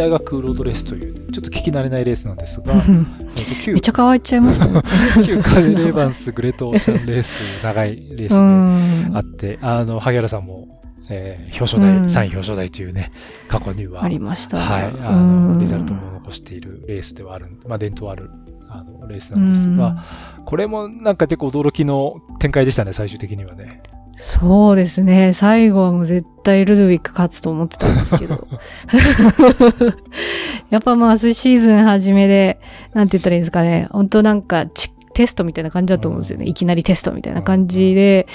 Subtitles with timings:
[0.00, 4.82] リーキン大学ロードレースという、ちょっと聞き慣れないレースなんですが、めっちゃ変わっちゃいましたね。
[5.24, 13.10] 旧カレレーバンスグレートオーシャンレースという長いレースうがんあって、あの、萩原さんも、えー表彰台、うん3位表彰台というね、
[13.48, 14.58] 過去には、ありました。
[14.58, 18.30] はい、あうんの、リザルトも残しているレースではある、まあ、伝統ある、
[18.68, 20.04] あの、レースなんですが、
[20.44, 23.82] これもなんか結構驚きの展開でしたね、最終的にはね。
[24.22, 25.32] そうですね。
[25.32, 28.46] 最後はもう絶対ルドウィック勝つと思ってたんですけど。
[30.68, 32.60] やっぱまあ、シーズン初めで、
[32.92, 33.88] なんて言ったらいいんですかね。
[33.90, 36.46] 本当なんかチ、テストみたいな感じだと思うんですよね。
[36.46, 38.26] いきなりテストみたいな感じで、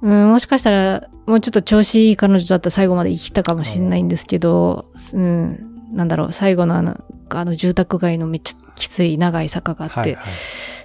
[0.00, 10.24] うん、もしかしたら、もうちょっと調子いい彼女だったら最後まで生きたかもしれないんですけど、うん、なんだろう、最後のあの、あの住宅街のめっちゃきつい長い坂があって、はい、はい。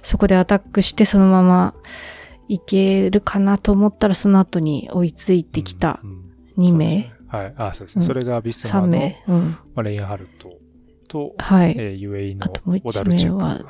[0.02, 1.74] そこでアタックしてそのまま
[2.52, 8.00] いけるかなと思ったらその後に追いついてきたうんうん2名、はい、あ、そうですね。
[8.00, 9.50] うんそれがビスマ3の、名、うん。
[9.50, 10.50] まあ、レインハルト
[11.08, 11.74] と、はい。
[11.78, 13.36] えー、UAE のあともう一オダルチェク。
[13.36, 13.60] 名は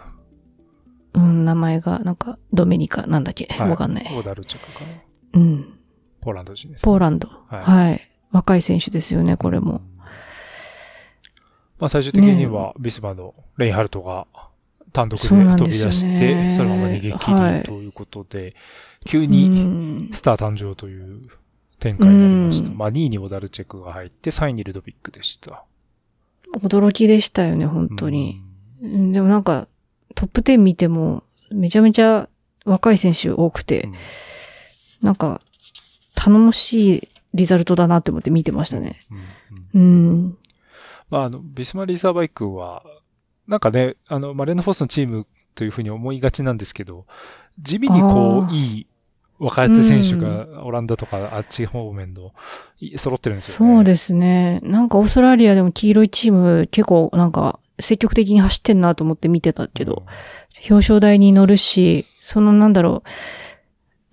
[1.12, 3.46] うん、名前がなんかドメニカなんだっけ？
[3.50, 4.18] はいわかんない。
[4.18, 5.40] オダルチェクかな。
[5.40, 5.78] うん。
[6.20, 7.28] ポーランド人です、ポーランド。
[7.28, 8.00] はいはい。
[8.32, 9.82] 若い選手ですよね、これも。。
[11.78, 14.26] まあ最終的にはビスマのレインハルトが
[14.92, 18.54] 単独で飛び出して、そのまま逃げ切はいりということで、
[19.06, 20.10] 急うにん。
[20.12, 21.28] スター誕生という
[21.78, 22.68] 展開になりました。
[22.68, 25.64] うんまあ2位にオダルチェクが入って、3位にルドビックでした。
[26.58, 28.40] 驚きでしたよね、本当に。
[28.82, 29.68] うんでもなんか、
[30.14, 32.28] トップ10見ても、めちゃめちゃ
[32.64, 33.94] 若い選手多くて、うん。
[35.02, 35.40] なんか、
[36.14, 38.98] 頼もしいリザルトだなって思って見てましたね。
[39.10, 40.38] うんうんうん。
[41.08, 42.82] まあ、あの、ビスマリーサーバイクは、
[43.50, 47.04] なんかね、あの、マレーノフォースのチームというふうに思いがちなんですけど、
[47.58, 48.86] 地味にこう、いい
[49.40, 52.32] 若手選手がオランダとかあっち方面の
[52.78, 53.74] い揃ってるんですよね。
[53.74, 54.60] そうですね。
[54.62, 60.04] なんかオーストラリアでも黄色いチーム結構なんか積極的に走ってんなと思って見てたけど、
[60.70, 63.08] 表彰台に乗るし、そのなんだろう、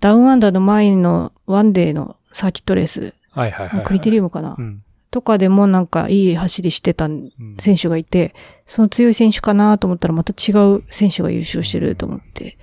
[0.00, 3.86] ダウンアンダーの前のワンデーのサーキットレース、はいはいはいはい。
[3.86, 4.82] クリテリウムかな、うん。
[5.18, 8.36] とかでもなんかいい走りしてたうん選手がいて、
[8.68, 12.56] その強い選手かなと思ったらまた違う選手が優勝してると思って、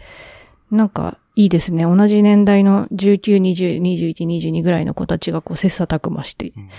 [0.71, 1.83] なんかいいですね。
[1.83, 6.69] 同じ年代の19、20、21、22ぐらいの子たちがこう切磋琢磨してうん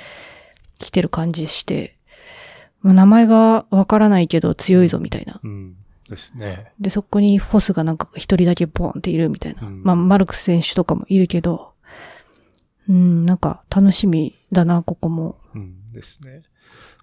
[0.79, 1.99] 来てる感じして、
[2.81, 5.41] まあ名前がわからないけど強いぞみたいな。
[5.45, 5.77] うん。
[6.09, 6.73] ですね。
[6.81, 9.67] で、そこにフォスがなんか一人だけボンっているみたいな。
[9.67, 11.73] うんまあ、マルクス選手とかもいるけど、
[12.89, 15.37] うん、なんか楽しみだな、ここも。
[15.57, 15.87] うん。
[15.93, 16.43] ですね。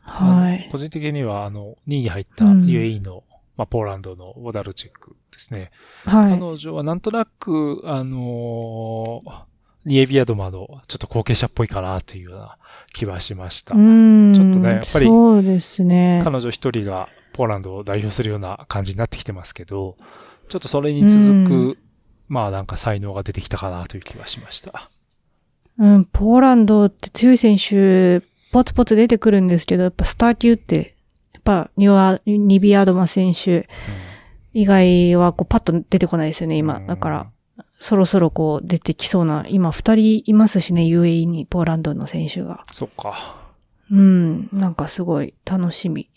[0.02, 0.69] はい。
[0.72, 3.24] 個人的には、あの、2位に入ったうん UAE の、
[3.58, 5.72] まあ、ポーランドのウォダルチェックですね。
[6.06, 6.40] はい。
[6.40, 9.44] 彼女はなんとなく、あのー
[9.86, 12.58] ニエビアドマのちょっと後継者っぽいかなというような
[12.94, 13.75] 気はしました。
[13.75, 14.34] うん。
[14.34, 16.22] ちょっとねやっぱりそうですね。
[16.24, 19.97] 彼女一人がポーランドを代表するような感じになってきてますけど、
[20.47, 21.78] ちょっとそれに続く、うん
[22.30, 24.90] まあなんか才能が出てきたかなという気はしました。
[25.78, 28.22] うん、ポーランドって強い選手、
[28.53, 30.96] ポツポツ出てくるんですけど、やっぱスター級って、
[31.34, 33.68] やっぱニワニビアドマ選手
[34.53, 36.80] 以外はこうパッと出てこないですよね、今。
[36.80, 37.31] だから、、
[37.80, 42.64] そろそろこう出てきそうな、今二人いますしね、UAE にポーランドの選手が。
[42.72, 43.41] そっか。
[43.91, 46.09] うん、なんかすごい楽しみ。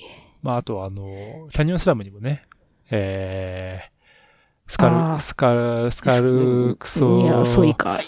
[0.43, 2.43] まああとはあの、キャニオンスラムにもね、
[2.91, 3.96] えー、
[4.69, 8.00] スカル、スカル、スカルクソ、いや、そういか。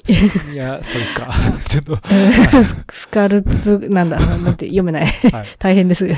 [0.53, 1.31] いや、そういか。
[1.69, 1.99] ちょっと、
[2.91, 5.07] スカルツ、なんだ、なんて読めない。
[5.07, 5.47] はい。
[5.59, 6.05] 大変です。
[6.05, 6.15] ま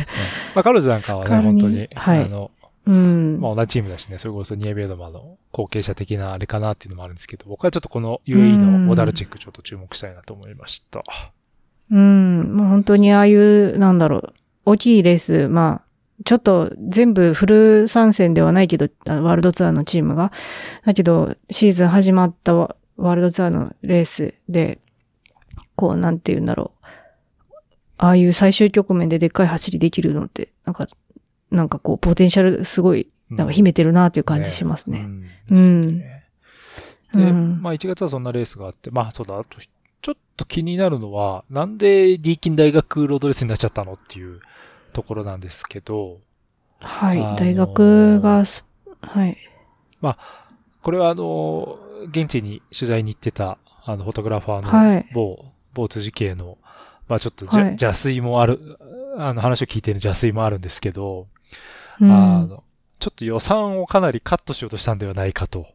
[0.57, 2.51] あ彼女なんかはね、本当に、はいあの、
[2.87, 3.39] うん。
[3.39, 11.05] まあ同じチームだしね、それこそニエベードマの後継者的なあれかなっていうのもあるんですけど、僕はちょっとこの UAE のオダルチェックちょっと注目したいなと思いました。
[11.91, 14.35] うん、もう本当にああいう、なんだろう、
[14.65, 15.90] 大きいレース、まあ、
[16.25, 20.33] ちょっと全部フル参戦ではないけど、ワールドツアーのチームが。
[20.85, 24.81] だけど、シーズン始まったワワールドツアーのレースで、
[25.77, 26.87] こう、なんて言うんだろう。
[27.97, 30.87] ああいう最終局面ででっかい走りできるのって、なんか、
[31.51, 34.99] なんかこう、ポテンシャルすごい、なんか秘めてるなっていう感じしますね。
[35.51, 36.03] うん
[37.13, 39.59] うんまあ1月はそんなレースがあって、まあそうだ、あと
[40.03, 44.41] ちょっと気になるのは、なんで D キン大学ロードレースになっちゃったのっていう
[44.91, 46.19] ところなんですけど、
[46.81, 47.19] はい。
[47.19, 48.65] あのー大学がす、
[49.03, 49.37] はい。
[50.83, 51.79] これはあの、
[52.09, 55.45] 現地に取材に行ってた、あの、フォトグラファーはいの某、
[55.75, 56.59] 某辻系の、
[57.09, 58.79] まあちょっとはい邪推もある、
[59.17, 61.27] あの話を聞いてる邪推もあるんですけど、
[62.01, 62.63] うんあの、
[62.99, 65.67] ちょっと予算をかなりカットしようとしたんではないかと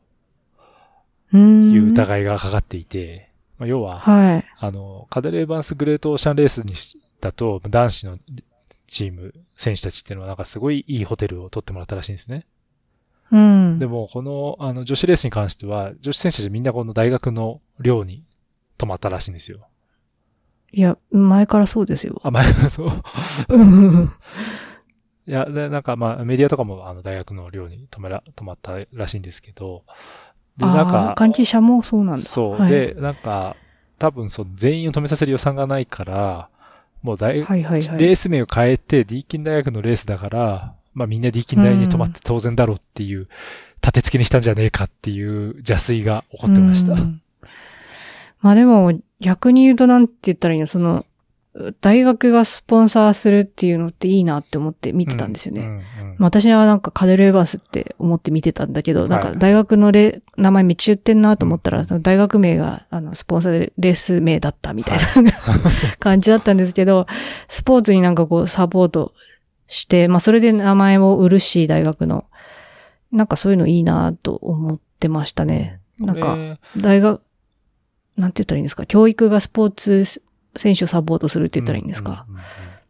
[1.34, 4.46] うんいう疑いがかかっていて、まあ、要は、はい。
[4.60, 8.20] あの、カデル・エヴァンス・グレート・オーシャンレースにしだと、男子の
[8.88, 12.46] チーム、選手たちっていうのはなんかすごいいいホテルを取ってもらったらしいんですね。
[13.32, 13.80] うん。
[13.80, 18.24] でも、この、あの、女子レースに関しては、女子選手たちみんなこの大学の寮に
[18.78, 19.68] 泊まったらしいんですよ。
[20.72, 22.20] いや、前からそうですよ。
[22.24, 22.90] あ、前からそう。
[23.50, 24.12] う ん
[25.28, 29.84] いや、で、なんかまあ、メディアとかもあの、大学の寮に泊まら、泊まったらしいんですけど、
[30.58, 32.22] で、なんか、関係者もそうなんだ。
[32.22, 32.60] そう。
[32.60, 33.58] はい、で、なんか、
[33.98, 36.50] 多分その全員を止めさせる予算がないから、
[37.06, 38.00] もう大、はいはいはい。
[38.00, 43.28] レース名を変えて、ディーキン大学のレースだから、まあみんなディーキン大に泊まって当然だろうっていう、
[43.82, 46.94] 立て付けにしたんじゃねえかっていう邪推が起こってました。
[46.94, 47.22] うん
[48.42, 51.04] まあでも、逆に言うとなんて言ったらいいの、その、
[51.80, 55.62] 大学がスポンサーするっていうのっていいなって思って見てたんですよね。
[55.62, 55.82] うんうん
[56.18, 65.32] まあ私はなんかカデル・エバースって思って見てたんだけど、なんかはい大学のレ、名前めっちゃ言ってんなと思ったら、その大学名があのスポンサーでレース名だったみたいな
[66.00, 67.06] 感じだったんですけど、
[67.50, 69.14] スポーツになんかこうサポート
[69.68, 72.26] して、まあそれで名前を売るし、大学の。
[73.12, 75.80] なんかそういうのいいなと思ってましたね。
[76.00, 76.38] なんか
[76.78, 77.22] 大学、
[78.18, 78.86] なんて言ったらいいんですか？
[78.86, 80.22] 教育がスポーツ
[80.56, 82.46] 選手をサポートするって言ったらいいんですか、うんうんうん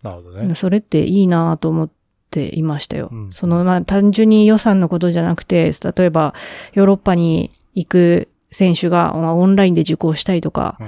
[0.05, 0.53] なるほどね。
[0.53, 1.89] それっていいなと思っ
[2.29, 3.09] ていましたよ。
[3.11, 6.35] うんその、まあ、単純に予算のことじゃなくて、例えば、
[6.73, 10.87] ヨーロッパに行く選手が、まあ、オンラインで受講したいとか、うん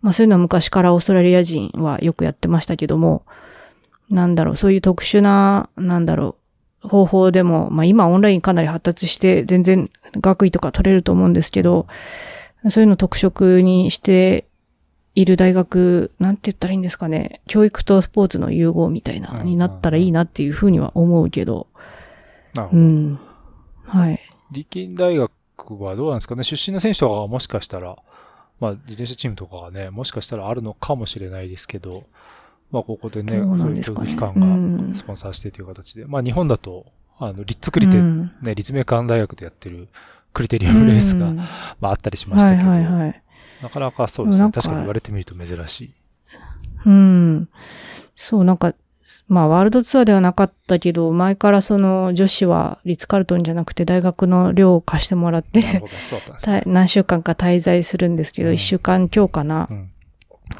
[0.00, 3.24] まあ、そういうのは昔からオーストラリア人はよくやってましたけども、
[4.10, 6.36] なんだろう、そういう特殊な、なんだろ
[6.82, 9.90] う、方法でも、まあ、今オンラインかなり発達して、全然
[10.20, 11.86] 学位とか取れると思うんですけど、
[12.70, 14.46] そういうのを特色にして
[15.14, 17.40] いる大学、なんて言ったらいいんですかね。
[17.46, 21.68] 教育とスポーツの融合みたいな、うんになったらいいなっていうふうには思うけど。
[22.54, 22.82] なるほど。
[22.82, 23.18] うん。
[23.84, 24.20] はい。
[24.50, 25.30] ディキン大学
[25.78, 27.96] はどうなんですかね出身の選手とかがもしかしたら、
[28.60, 32.04] まあ自転車チームとかがね、もしかしたらあるのかもしれないですけど、
[32.70, 36.86] まあここでね、どうそういうなんですかね教育機関うんがスポンサーしてという形で、まあ日本だと、
[37.18, 39.88] あの、リッツクリテ、うんね、立命館大学でやってる
[40.32, 41.44] クリテリアムレースが、うんま
[41.82, 43.22] ああったりしましたけど、はいはいはい。
[43.62, 44.50] なかなかそうですね。
[44.52, 45.94] 確かに言われてみると珍しい。
[46.86, 47.48] うん。
[48.16, 48.74] そう、なんか、
[49.26, 55.82] まあ、ワールドツアーではなかったけど、前からその女子はリッツカルトンじゃなくて大学の寮を貸してもらって、ね。
[56.42, 59.68] た何週間か滞在するんですけど、うん一、週間今日かな。
[59.70, 59.90] うん。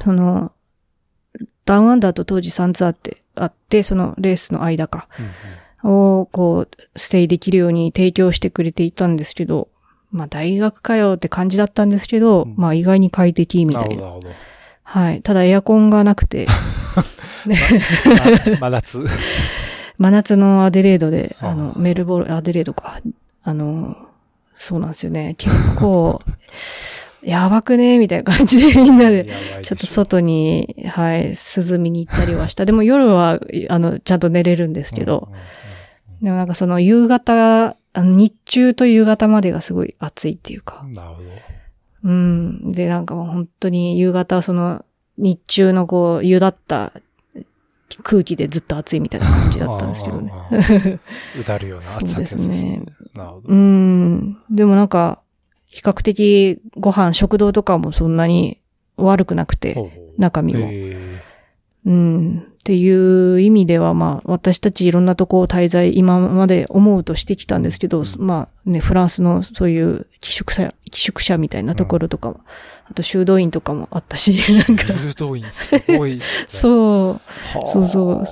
[0.01, 0.53] その、
[1.67, 5.31] ダウンアンダーと当時3ツアーってあって、そのレースの間か、うんうん
[5.87, 9.69] をこう、ステイできるように提供してくれていたんですけど、
[10.15, 13.89] まあ大学かよって感じだったんですけど、うんまあ意外に快適みたいな。
[13.89, 14.29] なるほど、なるほど。
[14.85, 15.23] はい。
[15.23, 16.47] ただエアコンがなくて、
[18.51, 19.05] ま真夏。
[19.99, 23.01] 真夏のアデレードで、あの、メルボルン、アデレードか。
[23.43, 23.97] あの、
[24.57, 25.35] そうなんですよね。
[25.37, 26.21] 結構、
[27.23, 29.29] やばくねみたいな感じでみんなで、
[29.63, 32.67] ちょっと外に、はい、涼みに行ったりはした。
[32.67, 35.45] でも夜は、あの、ちゃんと寝れるんですけど、うんうんうん
[36.25, 40.85] でもなんかその夕方、あの日中と夕方までがすごい暑いっていうか。
[40.93, 41.29] なるほど。
[42.05, 42.73] うん。
[42.73, 44.85] で、なんかもう本当に夕方はその
[45.17, 46.93] 日中のこう、湯だった
[48.03, 50.33] 空気でずっと暑いみたいな感じだったんですけどね。
[51.41, 52.83] うだるような暑さですね
[53.15, 53.49] なるほど。
[53.49, 54.39] うん。
[54.51, 55.21] でもなんか、
[55.67, 58.61] 比較的ご飯、食堂とかもそんなに
[58.97, 59.77] 悪くなくて、
[60.19, 60.69] 中身も。
[60.73, 61.23] え
[61.87, 62.54] うん。
[62.65, 68.07] っていう意味では、まあ、私たちいろんなとこを滞在、今まで思うとしてきたんですけど、うん。
[68.17, 72.41] まあね、フランスのそういう寄宿舎、寄宿舎みたいなところとかも、
[72.91, 74.33] あと修道院とかもあったし、
[74.67, 76.21] なんか、ー、誘導員すごいね。
[76.49, 77.21] そう、は
[77.65, 77.67] あ。
[77.67, 78.25] そうそう。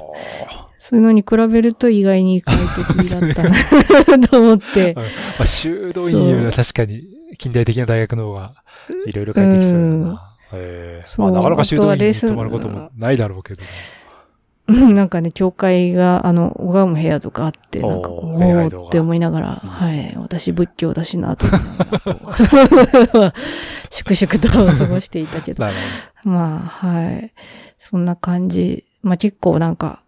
[0.78, 2.56] そういうのに比べると意外に快
[2.96, 4.94] 適だったな、 と思って。
[4.94, 5.02] うん。
[5.02, 5.08] ま
[5.40, 7.02] あ、修道院よりは確かに
[7.36, 8.54] 近代的な大学の方が
[9.06, 10.34] いろいろ帰ってきそうだな。
[10.52, 10.56] う
[11.18, 13.62] まあ、なかなか修道院に泊まることもないだろうけど。
[14.72, 21.46] うんなんかね、教会が、あの、拝む部屋とかあって、なんかこう、おおって思いながら、はい、私仏教だしな、と
[23.90, 25.64] 粛々と過ごしていたけど。
[26.24, 27.32] まあ、はい。
[27.78, 28.84] そんな感じ。
[29.02, 30.00] まあ結構なんか、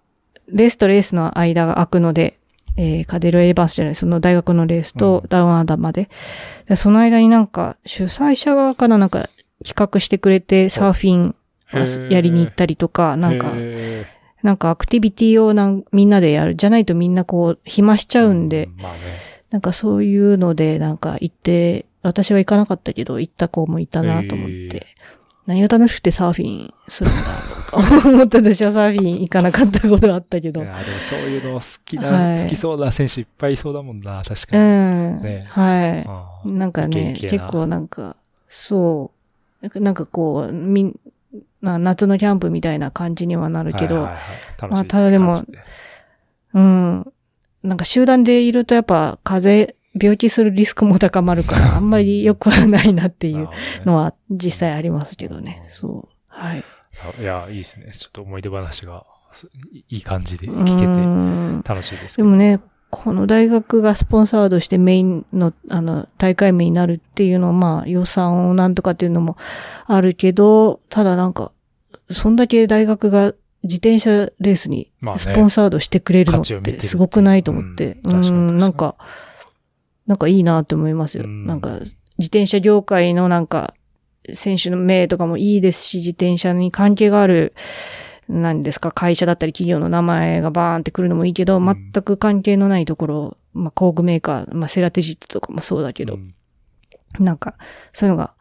[0.48, 2.38] レースとレースの間が空くので、
[2.76, 6.08] えーカデル・エヴァンスじゃない、その大学のレースうんとダウンアンダーまで。
[6.68, 9.28] でその間になんか、主催者側からなんか
[9.64, 11.34] 企画してくれて、サーフィン
[12.10, 13.16] やりに行ったりとか、ど。
[13.16, 14.06] なんか、へ
[14.44, 16.54] なんかアクティビティをなんみんなでやる。
[16.54, 18.98] じゃないとみんなこう、暇しちーゃうんで、まあね。
[19.50, 24.86] なんかそういうので、なんか行って、私は行かなかったけど、行った子もいたなと思って、
[25.46, 30.60] 何が楽しくてサーフィンするんだろうと思って私はサーフィン行かなかったことあったけど。
[30.60, 34.62] でもそういうの好きな、はい好きそうな選手いっぱいいそうだもんな、確うかに。
[34.62, 35.22] ん。
[35.22, 36.48] ねはい。
[36.48, 38.16] なんかね、結構なんか、
[38.48, 39.10] そ
[39.62, 39.64] う。
[39.64, 41.00] なんかなんかこう、みん、
[41.64, 44.18] な夏のキャンプみたいな感じにはなるけど、はいはいは
[44.68, 45.34] いまあただでも
[46.54, 47.12] うん。
[47.64, 53.48] なんか集団でいるとやっぱ風邪、病気するリスクも高まるから、 あんまり良くはないなっていう
[53.84, 55.64] のは実際ありますけどね。
[55.68, 56.08] そう。
[56.28, 56.64] はい。
[57.18, 57.90] あいや、いいですね。
[57.92, 62.28] ちょっと思い出話がすいい感じでう聞けてん楽しいですけど。
[62.28, 69.36] でもね、この大学がスポンサードしてメインの、あの、大会名になるっていうのは、まあ、予算をなんとかっていうのも
[69.86, 71.50] あるけど、ただなんか、
[72.14, 75.18] そんだけ大学が自転車レースにまあね。
[75.18, 77.98] スポンサードしてくれるのってすごくないと思って。
[78.04, 78.12] うん。
[78.12, 78.58] 確かに確かに。
[78.58, 78.96] なんか、
[80.06, 81.24] なんかいいなって思いますよ。
[81.24, 81.46] うん。
[81.46, 81.80] なんか、
[82.18, 83.74] 自転車業界のなんか、
[84.32, 87.54] 選手の名とかもいいですし、自転車に関係がある、
[88.28, 91.64] 何ですか、会社だったり企業の名前がバーンってくるのもいいけど、ん。
[91.64, 96.34] 全く関係のないところ、まあ、工具メーカー、まあ、セラテジットとかもそうだけど、うん。
[97.18, 97.54] なんか、
[97.92, 98.34] そういうのが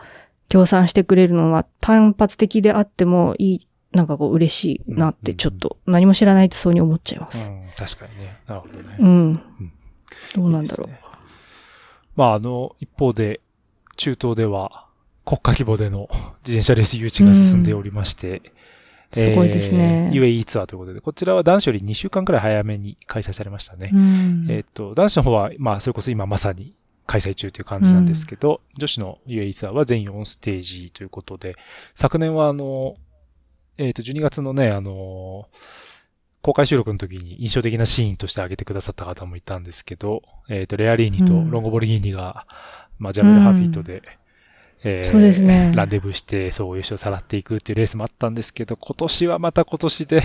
[0.53, 7.39] 協賛してくれるのは単発的であってもいい、なんかこう嬉しいなってちょっと何も知らないとそうに思っちゃいます。
[7.39, 8.37] うん、確かにね。
[8.45, 8.97] なるほどね。
[8.99, 9.41] うん。
[10.35, 11.01] どうなんだろいいですね
[12.15, 13.41] まあ、あの、一方で、
[13.97, 14.85] 中東では
[15.25, 16.07] 国家規模での
[16.45, 18.43] 自転車レース誘致が進んでおりまして、
[19.11, 19.15] う。
[19.15, 20.11] すごいですね。
[20.13, 23.89] えー UAE ツアーということで、こちらは男子より2週間くらい早めに開催されましたね。
[23.91, 31.55] うんえっ、と、男子の方は、まあ、それこそ今まさに開催中という感じなんですけど、女子の UAE ツアーは全4ステージということで、
[31.95, 32.95] 昨年はあの、
[33.77, 35.47] えっ、と、12月のね、あの、
[36.41, 42.45] 公開収録の時に印象的なシーンとして挙げてくださった方もいたんですけど、えっ、と、レアリーニとうんロンゴボルギーニが、
[42.99, 44.01] まあ、ジャベルハフィートで、
[44.85, 50.23] えーそうですねランデブーして、そう、優勝さらっていくっていうレースもあったんですけど、今年はまた今年で、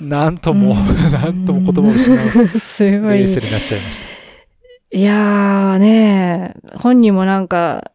[0.00, 2.16] なんとも、うん なんとも言葉を失う
[3.16, 3.26] レー。
[3.26, 4.25] スになっちゃいました。
[4.96, 7.90] いやーね本人もなんか、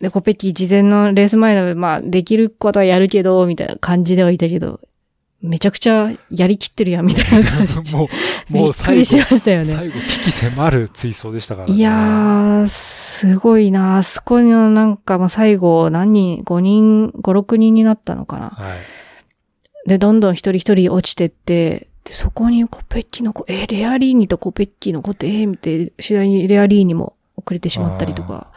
[0.00, 4.80] で、コペッキー事前のレース前の、まあ、できることはやるけど、みたいな感じではいたけど、
[5.42, 7.74] めちゃくちゃやりきってるやん、みたいな感じ。
[7.94, 8.08] もう、
[8.52, 9.64] びもう最っくりし後、ましたよね。
[9.66, 11.74] 最後、危機迫る追走でしたからね。
[11.74, 18.50] いやー、すごいなあそこのなんかもう最後何人、5人、5、6人になったのかな。
[18.50, 18.74] は
[19.86, 19.88] い。
[19.88, 28.50] で、どんどん一人一人落ちてって、で、そこにコペッキの子、えーレアリーニとコペッキの子って、えー、見て、次第にレアリーニも遅れてしまったりとか、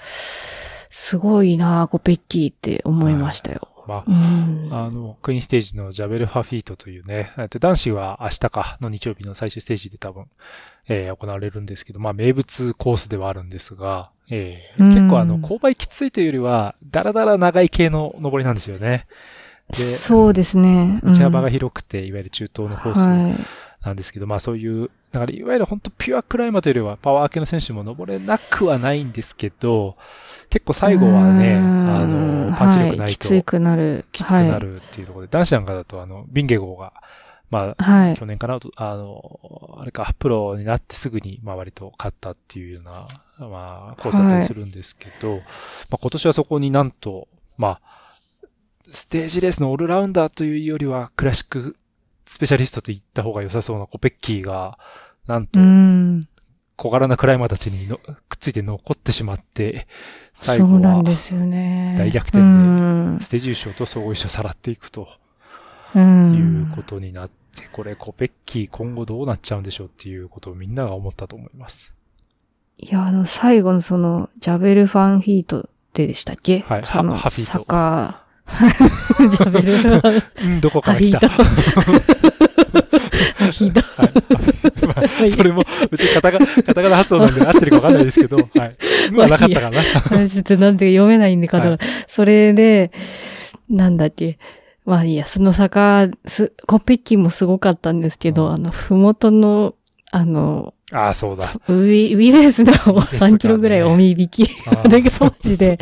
[0.90, 3.68] すごいなあコペッキーって思いましたよ。
[3.88, 4.70] まうん。
[4.72, 10.28] あ、あの、クイーンステージのジャベルハフィートというね、で男子は明日かの日曜日の最終ステージで多分、
[10.88, 18.90] えー行われるんですけど、まあ、名物コースではあるんですが、えーうん結構あの、勾配きついというよりは、だらだら長い系の登りなんですよね。
[18.90, 19.06] で
[19.72, 21.00] そうですね。
[21.04, 23.36] うん道幅が広くて、いわゆる中東のコースはい。
[23.84, 29.98] なんですけど、まあそういう、だからいわゆる本当ピュアクライマーというよりはパワー系の選手も登れなくはないんですけど、
[30.50, 34.06] 結構最後はね、うんあの、パンチ力はないときつくなる。
[34.12, 36.94] きつくなるっていうところで、男子なんかだとあの、ビンゲゴーが、
[37.50, 38.08] まあ、はい。
[38.08, 38.16] はい。
[38.16, 45.38] 去年かな、あの、あれか、プロになってすぐに、まあ割と勝ったっていうような、まあ、コースだったりするんですけど、
[45.90, 47.28] まあ今年はそこになんと、
[47.58, 48.03] まあ、
[48.94, 51.76] ステージレースのオールラウンダーというよりは、クラシック
[52.26, 54.78] スペシャリストと言った方が良さそうなコペッキーが、
[55.28, 56.22] なんとう、ん。
[56.76, 59.88] 小柄なクライマーたちにのくっついて残ってしまって、
[60.34, 61.96] 最後はなんですよね。
[61.98, 65.08] 大逆転でうんステージ優勝と総合優勝さらっていくと
[65.96, 66.00] う。
[66.00, 71.96] いうんことになって、これコペッキー今後どうなっちゃうんでしょうっていうことをみんなが思ったと思います。
[72.78, 76.62] いや、あの、最後のその、ジャベルファンヒートってでしたっけ？
[76.68, 78.23] はいそのハハフィート坂、
[78.54, 81.30] ジャベルファンうん、どこから来た？
[81.30, 81.44] ハ
[83.52, 83.82] ヒート。
[83.82, 84.12] はい。
[84.88, 84.96] ま
[85.26, 88.48] あ、それも、うちカタカナ、カタカナ発音なんで合ってるかわかんないですけど、はい。
[89.12, 89.82] うんはなかったかな。
[90.28, 92.92] ちょっとなんて読めないんで、方がはいそれで、
[93.70, 94.38] なんだっけ。
[94.86, 99.76] まあいいや、その坂、す、コペッキーもすごかったんですけど、うんあの、ふもとの、
[100.12, 101.52] あの、ああ、そうだ。
[101.68, 103.02] ウィ、ウィレスがレスがね
[103.34, 104.50] 3キロぐらいおみ引き。
[104.68, 105.80] ああれがマジで、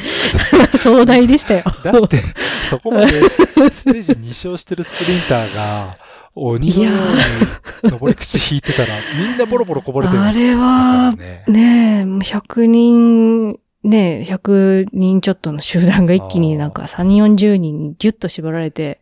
[0.82, 1.64] 壮大でしたよ。
[1.84, 2.22] だって、
[2.70, 3.46] そこまでス
[3.86, 5.98] テージ2勝してるスプリンターが、
[6.34, 6.92] 鬼のよ
[7.84, 10.48] うに登り口引いてたら、みんなボロボロこぼれてるんあですよ。
[10.50, 11.44] れはね。
[11.48, 17.04] ねえ、もう100人、ねえ、100人ちょっとの集団が一気になんか3、
[17.36, 19.02] 40人にギュッと縛られて、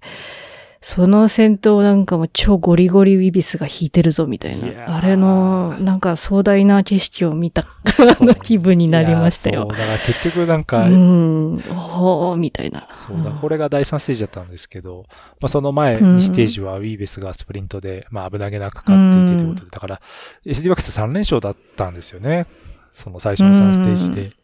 [0.82, 4.96] その先頭なんかも超ゴリゴリウィビスが引いてるぞみたいな。
[4.96, 7.66] あれの、なんか壮大な景色を見た
[7.98, 9.66] の気分になりましたよ。
[9.66, 12.88] だから結局なんうか、ん、おー、みたいな。
[12.94, 15.06] そうだ、これが第3ステージだったんですけど、
[15.42, 20.02] まあ、その前うん2ステージはウィーベスがスプリントで、まあ、危なげなく勝っていてということで、だから、
[20.46, 22.46] SD バックス3連勝だったんですよね。
[22.94, 24.39] その最初の3ステージで。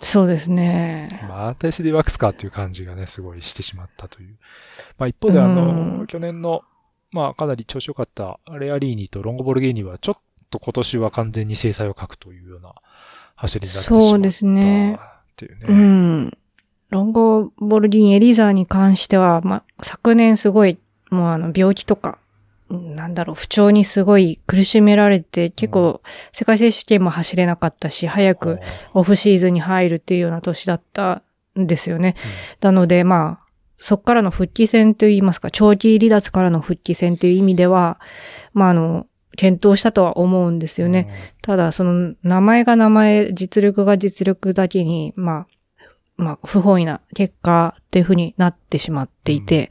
[0.00, 1.24] そうですね。
[1.28, 4.36] また SD ワックスかっていう感じがね、すごいしてしまったという。
[4.98, 6.62] まあ一方であの、うん去年の、
[7.10, 12.74] まあかなり調子良かったレアリーニとロンゴボルゲーニはちょっと今年は完全に制裁を書くというような
[13.36, 14.98] 走りになってしまったそうですねっ
[15.36, 15.66] ていうね。
[15.68, 16.38] うん。
[16.90, 20.78] ロンゴボルディン・エリザーに関しては、まあ、昨年すごい、
[21.10, 22.27] もうあの、病気とか、うん
[22.70, 28.58] なんだろう、不調にすごい苦しめられて、結構、世界選手権も走れなかったし、早く
[28.92, 31.22] オフシーズンに入るっていうような年だった
[31.58, 32.14] んですよね。
[32.60, 33.46] なので、まあ、
[33.78, 38.00] そっからの復帰戦といいますか、長期離脱からの復帰戦という意味では、
[38.52, 39.06] まあ、あの、
[39.36, 41.32] 検討したとは思うんですよね。
[41.42, 45.46] ただ、その、名前が名前、実力が実力だけに、まあ、
[46.18, 49.68] まあ、不本意な結果っていうふうになってしまっていて、うん、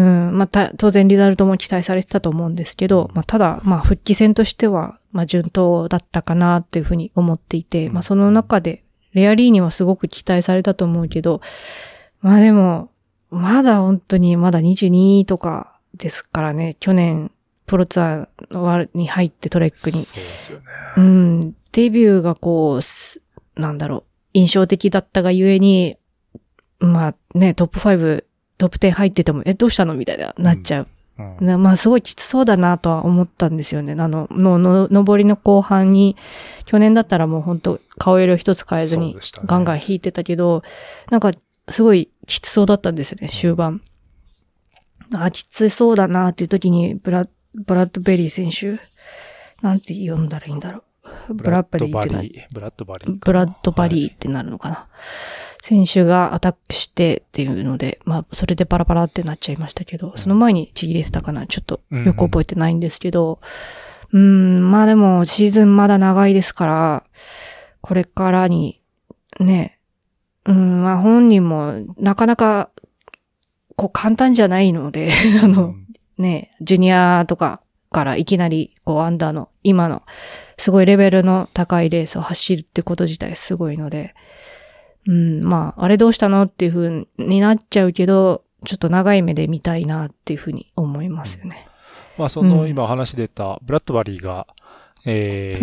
[0.00, 8.82] まあ、た当然リザルトも期待されてたと思うんですけど、まあ、ただ、まあ、復帰戦としては、まあ、順当だったかなっていうふうに思っていて、まあ、その中で、
[9.12, 11.40] レアリーにはすごく期待されたと思うけど、
[12.20, 12.90] まあでも、
[13.30, 17.30] まだ本当にまだ22とかですからね、去年、
[17.66, 19.98] プロツアーに入ってトレックに。
[19.98, 20.64] そうですよね。
[20.96, 23.22] うん、デビューがこう、す
[23.56, 25.96] なんだろう、印象的だったがゆえに、
[26.80, 28.24] まあね、トップ5、
[28.58, 29.94] トップ10入ってても、え、どうしたの？
[29.94, 30.82] みたいな、なっちゃう。
[30.82, 30.94] うん
[31.40, 33.92] なまあ、すごいきつそうだなとは思ったんですよね。
[33.92, 36.16] あの、の、の、上りの後半に、
[36.64, 40.64] 去年だったらもう本当顔色一つ変えずにガンガン引いてたけど、
[41.10, 41.30] なんか、
[41.68, 43.80] すごいきつそうだったんですよね、終盤。
[45.14, 48.80] あ、きつそうだなっていう時に、ブラ、ブラッドベリー選手、
[49.62, 50.82] なんて読んだらいいんだろ
[51.28, 51.34] う。
[51.34, 52.54] ブラッドベリーってなリー。
[52.54, 53.18] ブラッドバリー。
[53.24, 54.88] ブラッドバリはいーってなるのかな。
[55.64, 61.46] 選手がアタックしてっていうので、まあ、それでパラパラってなっちゃいましたけど、その前にちぎれてたかな。
[61.46, 63.40] ちょっとよく覚えてないんですけど、
[64.12, 67.04] うん、まあでもシーズンまだ長いですから、
[67.80, 68.82] これからに、
[69.40, 69.78] ね、
[70.44, 72.68] うん、まあ本人もなかなか、
[73.74, 75.86] こう簡単じゃないので、あの、うん
[76.18, 80.02] ね、ジュニアとかからいきなり、こう、アンダーの、今の、
[80.58, 84.14] すごいレベルの高いレースを走るってこと自体すごいので、
[85.06, 91.66] うん、まあ、あれどうしたのっていう風になっちゃうけど、ちょっと長い目で見たいなっていう風に思いますよね。
[92.16, 92.68] まあ、その、うん。
[92.68, 94.46] 今話出た、ブラッドバリーが、
[95.04, 95.58] え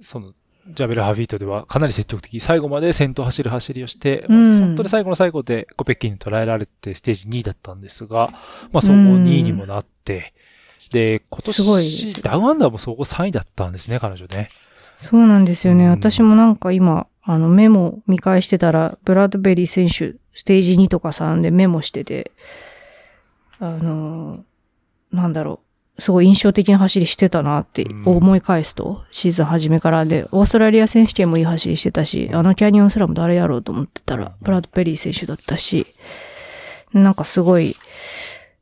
[0.00, 0.32] ーその、
[0.68, 4.60] ジャベル・ハビートではかなり積極的、最後まで先頭走る走りをして、うん。
[4.60, 8.30] 本当に最後の最後でコペッキに捉えられてステージ2位だったんですが、
[8.72, 10.32] まあ、総合2位にもなって、
[10.90, 12.22] で、今年、よ。
[12.22, 14.48] ダウンアンダーも総合3位だったんですね、彼女ね。
[15.00, 15.84] そうなんですよね。
[15.84, 15.90] うん。
[15.90, 22.32] 私もなんか今、あのメモ見返してたら、ブラッドベリー選手、ステージ2とか3でメモしてて、
[23.60, 24.40] あのー
[25.12, 25.60] なんだろ
[25.96, 28.16] う、すごい印象的な走りしてたなってうん。
[28.16, 30.04] 思い返すと、シーズン初めから。
[30.04, 35.86] で、オーストラリア選手権もいい走りしてたし、あのキャニオンスラム誰やろうと思ってたら、ブラッドベリー選手だったし、
[36.92, 37.76] なんかすごい、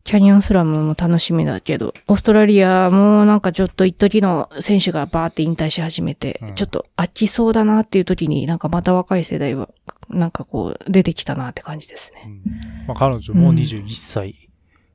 [0.05, 6.55] キャニオンスラムも楽しみだけど、オーストラリアもなんかちょっと一時の選手がバーって引退し始めて、うん。
[6.55, 9.69] ちょっと飽きそうだなっていう時になんかまた若い世代は、
[10.09, 12.23] なんかこう出てきたなって感じですね。
[12.27, 12.43] うん。
[12.89, 13.57] まあ、彼女もうん。
[13.57, 14.49] 21歳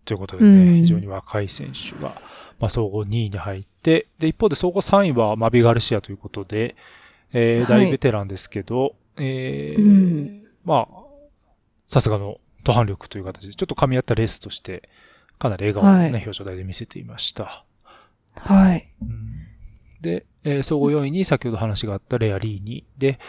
[0.03, 0.75] ということでね、うん。
[0.81, 2.21] 非常に若い選手が、
[2.59, 6.75] まあ、総合2位に入って、で、一方で総合3位はマビ・ガルシアということで、
[7.31, 7.85] えーはい。
[7.85, 10.43] 大ベテランですけど、えーうん。
[10.65, 10.97] まあ、
[11.87, 14.89] さすがの途半力という形で、ちょっと噛み合ったレースとして、
[15.39, 17.63] かなり笑顔をね、はい表彰台で見せていました。
[18.35, 18.89] はい。
[19.01, 19.27] うん
[20.01, 23.19] で、えー総合4位に先ほど話があったレアリーニで、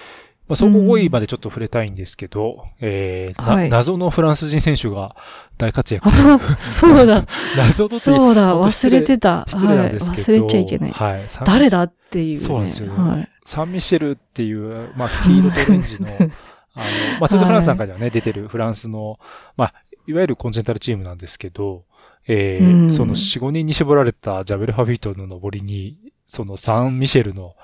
[0.49, 5.15] まあ、総合5位までちょっと触れたいんですけど、えーなはい謎のフランス人選手が
[5.57, 6.11] 大活躍。
[6.59, 7.25] そうだ、
[7.57, 9.47] 謎のそうだ、忘れてた。
[9.49, 10.91] 失礼なんですけど、はい、忘れちゃいけない。
[10.91, 11.27] はい。
[11.45, 12.41] 誰だっていう、ね。
[12.41, 13.29] そうなんですよねはい。
[13.47, 16.09] サンミシェルっていう、まあ、黄色とオレンジの、
[16.79, 19.19] あの、まあ、ツール・ドフランスなんかではね、出てるフランスの、
[19.57, 19.75] まあ、
[20.07, 21.85] いわゆるコンチェンタルチームなんですけど、
[22.27, 27.57] えーうんその4、5人に絞られたジャベル・ファフィートの上りに、そのサン・ミシェルの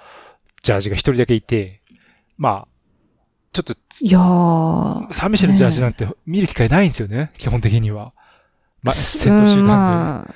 [0.62, 1.82] ジャージが一人だけいて、
[2.36, 2.68] まあ、
[3.52, 5.12] ちょっと、いやー。
[5.12, 8.12] サン・ミシェルのジャージなんて見る機会ないんですよね、基本的には。
[8.82, 10.34] まあ、先頭集団うんまあ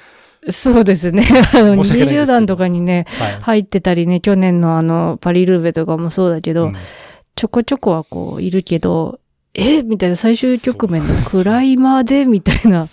[0.50, 1.26] そうですね。
[1.26, 3.24] あの、申し訳ないんですけど20団とかにね、で。
[3.24, 3.40] はい。
[3.40, 6.76] 入ってたりね、去年のあの、パリルーベとかもそうだけど、うん
[7.38, 9.20] ちょこちょこはこう、いるけど、
[9.54, 9.84] え？
[9.84, 12.84] みたいな最終局面のクライマーでみたいな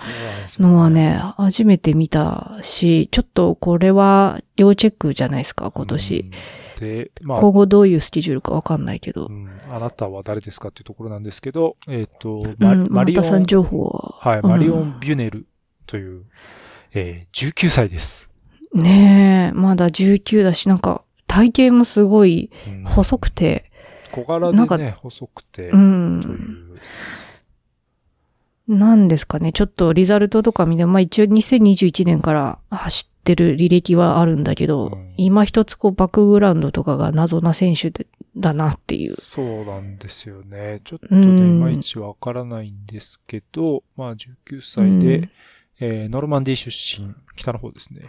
[0.60, 6.32] のはね、初めて見たし、ちょっとこれは要チェックじゃないですか、今年。
[6.80, 6.88] うん。
[6.88, 9.32] で、まあ、今後どういうスケジュールかわかんないけどう。
[9.32, 14.16] ん、あなたは誰ですかっていうところなんですけど、えっ、と、うん、ママリオン、さん情報は。
[14.20, 15.48] はい、うんマリオン・ビュネル
[15.88, 16.26] という、
[16.94, 18.30] えー、19歳です。
[18.76, 23.72] ねえ、まだ19だし、なんか、体型もすごいうん細くて、
[24.16, 25.72] 小柄なんかでね、細くて、う。
[25.72, 26.80] というん
[28.68, 29.52] なんですかね。
[29.52, 39.16] ちょっとリザルトとか見ても、まあ一応2021年から走ってる履歴はあるんだけど、うん今一つこうバックグラウンドとかが謎な選手でだなっていう。
[39.16, 40.82] そうなんですよね。
[40.84, 45.30] ちょっとね、うんいまいちわからないんですけど、まあ19歳で、うん
[45.80, 48.08] えーノルマンディ出身、北の方ですね。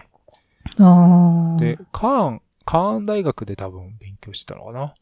[0.81, 1.61] ああ。
[1.61, 4.95] で、カーン、カーン大学で多分勉強してたのかな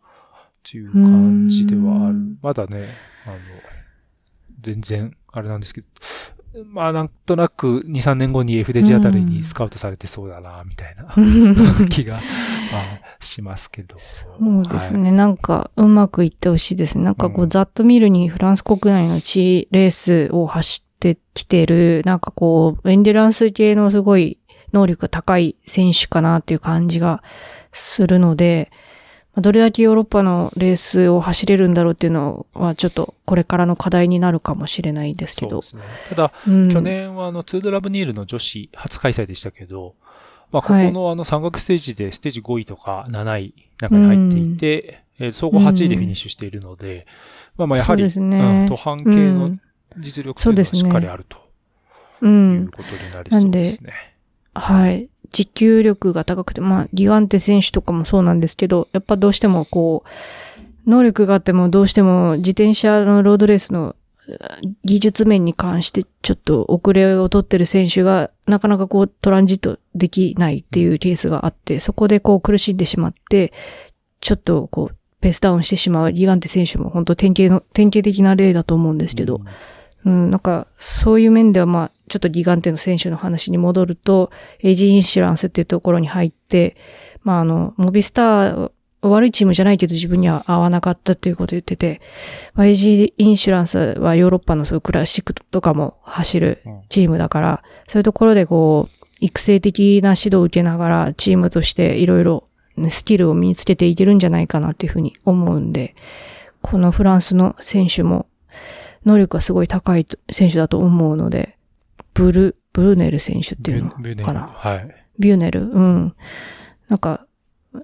[0.66, 2.38] っていう感じではあるうん。
[2.40, 2.88] まだね、
[3.26, 3.36] あの、
[4.60, 5.86] 全然、あれなんですけど、
[6.66, 11.12] まあなんとなく2、3年後に F デジあたりにスカウトされてそうだな、みたいな
[11.88, 12.22] 気が、まあ、
[13.20, 13.98] しますけど。
[13.98, 15.12] そうですはいね。
[15.12, 17.04] なんか、うまくいってほしいですね。
[17.04, 24.38] なんかこう、うんざっと見るにフランス国内の地レースを走ってきてる、なんかこう、エンデュランス系のすごい
[24.72, 27.22] 能力が高い選手かなっていう感じが
[27.72, 28.93] するので、まあ
[29.36, 35.62] どれだけヨーロッパのレースを走れるんだろうっていうのは、ちょっとこれからの課題になるかもしれないですけど。
[35.62, 35.94] そうですね。
[36.08, 39.94] ただ、うん去年はあの、ツードラブニールの女子初開催でしたけど、
[40.52, 47.06] まあ、ここはいのあの、山岳ステージでステージ5位とか7位中に入っていて、えー総合8位でフィニッシュしているので、
[47.56, 49.60] まあまあ、やはり、そうねうん、途半系のうん
[49.98, 51.38] 実力というのはしっかりあると
[52.20, 52.26] う。
[52.26, 53.92] いうんことになりそうですね。
[54.54, 55.08] はい。
[55.34, 63.96] 持久力が高くて、まあ、ギガンテ選手とかもそうなんですけど、やっぱどうしてもこう、能力があってもどうしても自転車のロードレースの
[64.84, 73.52] 技術面に関してちょっと遅れを取ってる選手がなかなかこうトランジットできないっていうケースがあって、そこでこう苦しんでしまって、
[74.20, 76.12] ちょっとこうペースダウンしてしまう。
[76.12, 79.44] ギガンテ選手も本当典型の、典型的な例だと思うんですけど、うん、
[80.10, 84.30] なんか、そういう面では、まあ、ちょっとギガンテの選手の話に戻ると、
[84.60, 86.76] AG Insurance っていうところに入って、
[87.22, 92.00] まあ、あの、モビスター、悪いチームじゃないけど自分には合わなかったっていうことを言ってて、
[92.54, 96.82] まあ、 AG Insurance はヨーロッパのそういうクラシックとかも走るうん。
[96.88, 105.94] チームだから、そういうところでこう、育成的な指導を受けながら、チームとしていろいろねスキルを身につけていけるんじゃないかなっていうふうに思うんで、
[106.62, 108.26] このフランスの選手も、
[109.04, 111.56] 能力がすごい高い選手だと思うので、
[112.14, 113.90] ブル、ブルネル選手っていうの
[114.24, 114.48] かな？
[114.54, 115.06] はい。
[115.18, 116.14] ビューネル、うん。
[116.88, 117.26] なんか、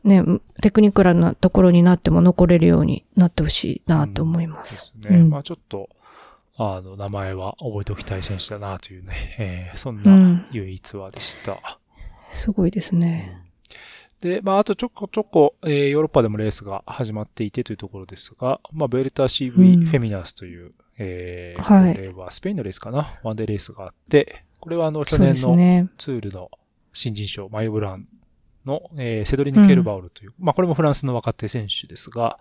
[0.04, 0.22] ね、
[0.62, 4.62] テクニカルなところになっても残れるようになってほしいなと思いま。
[4.62, 5.16] ですすね。
[5.18, 5.88] うんまあちょっと、
[6.56, 11.58] あの、名前は覚えておきたい選手だなというね、え ーそんうなん唯一話でした。
[12.32, 13.36] すごいですね。
[14.20, 20.72] で、まあ、あとちょこちょこ、えーヨーロッパでもレースが始まっていてというところですが、まあ、ベルタ CV うんフェミナスという、
[21.02, 23.08] えーはいこれはスペインのレースかな？
[23.22, 25.88] ワンデーレースがあって、これはあの、去年の。
[25.96, 26.50] ツールの
[26.92, 28.06] 新人賞、マイオブラン
[28.66, 32.38] の、えーセドリヌ・ケルバウルという、まあ、これもフランスの若手選手ですが、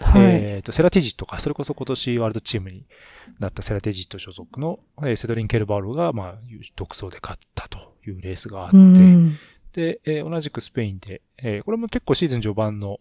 [0.00, 0.22] はい。
[0.22, 2.84] えっ、と、セラティジットか、それこそ今年ワールドチームに
[3.40, 6.38] なったセラティジット所属の、えーセドリン・ケルバウルが、まあ、
[6.76, 9.38] 独走で勝ったというレースがあって、うん。
[9.72, 12.98] で、えー同じくスペインで、えーこれも結構シーズン序盤の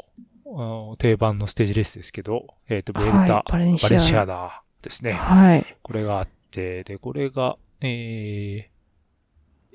[1.00, 5.14] 定番のステージレースですけど、えっ、と、ベルタ、はいバレンシアバレンシアダですね。
[5.14, 5.78] はい。
[5.82, 8.76] これがあって、で、これが、えー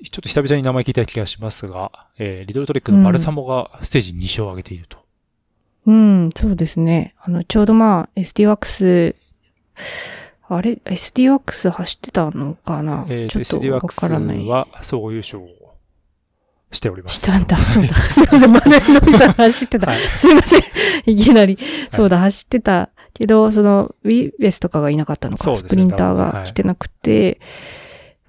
[0.03, 4.97] ちょっと久々に名前聞いた気がしますが、えーリドルトレックのバルサモがステージ2勝を挙げていると。
[5.85, 7.13] うん、そうですね。
[7.21, 9.15] あの、ちょうどまあ、SD ワックス、
[10.47, 14.45] あれ ?SD ワックス走ってたのかな、えーと、ちょっと SD ワわックスからない。
[14.45, 15.47] は総合優勝を
[16.71, 17.19] しております。
[17.21, 17.95] したんだ、そうだ。
[17.95, 19.91] すいません、マネのみさん走ってた。
[19.91, 20.61] はいすいません。
[21.05, 21.57] いきなり。
[21.91, 27.39] そうだ、走ってたけど、その、ウィベスとかがいなかったのか、ねスプリンターが来てなくて、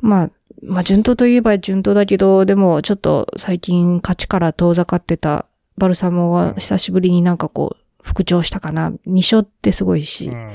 [0.00, 0.30] まあ、
[0.62, 8.90] まあ、順当といえば順当だけど、でも、ちょっと最近勝ちから遠ざかってたバルサモが久しぶりになんかこう、復調したかな。
[9.06, 10.52] 2勝ってすごいし、うん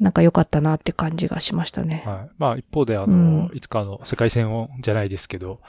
[0.00, 2.02] なんか良かったなって感じがしましたね。
[2.06, 2.30] はい。
[2.38, 5.60] まあ一方で、あうのん、いつかの世界戦をじゃないですけど、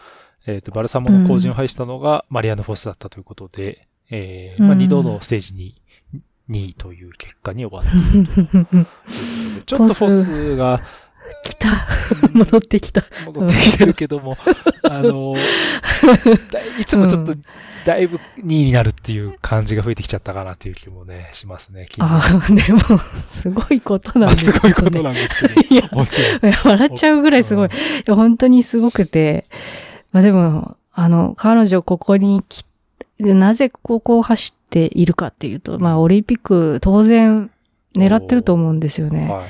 [0.48, 5.81] えっ、と、バルサモの後陣を排したのがマリアノ・フォスだったということで、えーまあうん二度のステージに
[6.52, 8.86] 2位という結果に終わっているということで。
[9.66, 10.82] ちょっとフォスが
[11.44, 11.88] 来た。
[12.34, 13.04] 戻ってきた。
[13.26, 14.38] 戻ってきてるけども、
[14.84, 15.34] あの、
[16.52, 17.36] だ いつもちょっと
[17.86, 21.88] だいぶ2位になるっていう感じが増えてきちゃったかなっていう気もね、しますね。
[22.00, 22.80] ああ、でも、
[23.30, 25.62] すごいことなんあです すごいことねなんですけど。
[25.62, 26.54] いや、もちろん。
[26.64, 27.70] 笑っちゃうぐらいすごい。
[27.70, 27.72] い
[28.06, 29.46] や本当にすごくて。
[30.12, 32.66] まあでも、あの、彼女ここに来、
[33.22, 37.50] なぜここを走っているかっていうと、まあオリンピック当然
[37.96, 39.28] 狙ってると思うんですよね。
[39.30, 39.50] はい。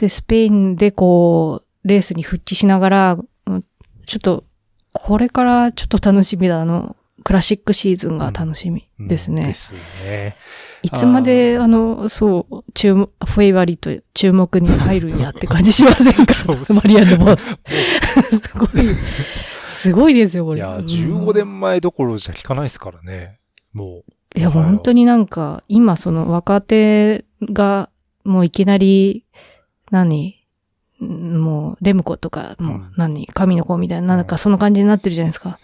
[0.00, 3.64] で、スペインでこう、レースに復帰しながら、うん
[4.06, 4.44] ちょっと、
[4.92, 6.60] これからちょっと楽しみだ。
[6.60, 9.42] あの、クラシックシーズンが楽しみですね。
[9.42, 10.36] うんですね。
[10.82, 16.32] いつまで、あの、そう、注目、フェイバリと注目に入るんやって感じしませんか？
[16.32, 17.50] そうマリアンのボス。
[18.32, 18.96] すごい、
[19.80, 20.58] すごいですよ、これ。
[20.58, 23.38] いや、うん15年前どころじゃ聞かないですからね。
[23.72, 24.02] も
[24.36, 24.38] う。
[24.38, 27.88] いや、本当になんか、今その若手が、
[28.24, 29.24] もういきなり、
[29.90, 30.36] 何？
[31.02, 33.26] んもう、レムコとか、もううん何？
[33.26, 35.58] 神の子みたいな、なんかその感じになってるじゃないですか。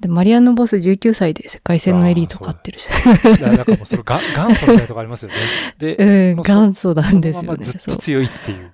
[0.00, 2.88] で、マリアンのボス19歳で世界戦のエリート勝ってるし。
[3.40, 5.34] なんかもうそのが元祖みたいなとこありますよね。
[5.78, 7.64] で、うん、元祖なんですよね。
[7.64, 8.72] ずっと強いっていう。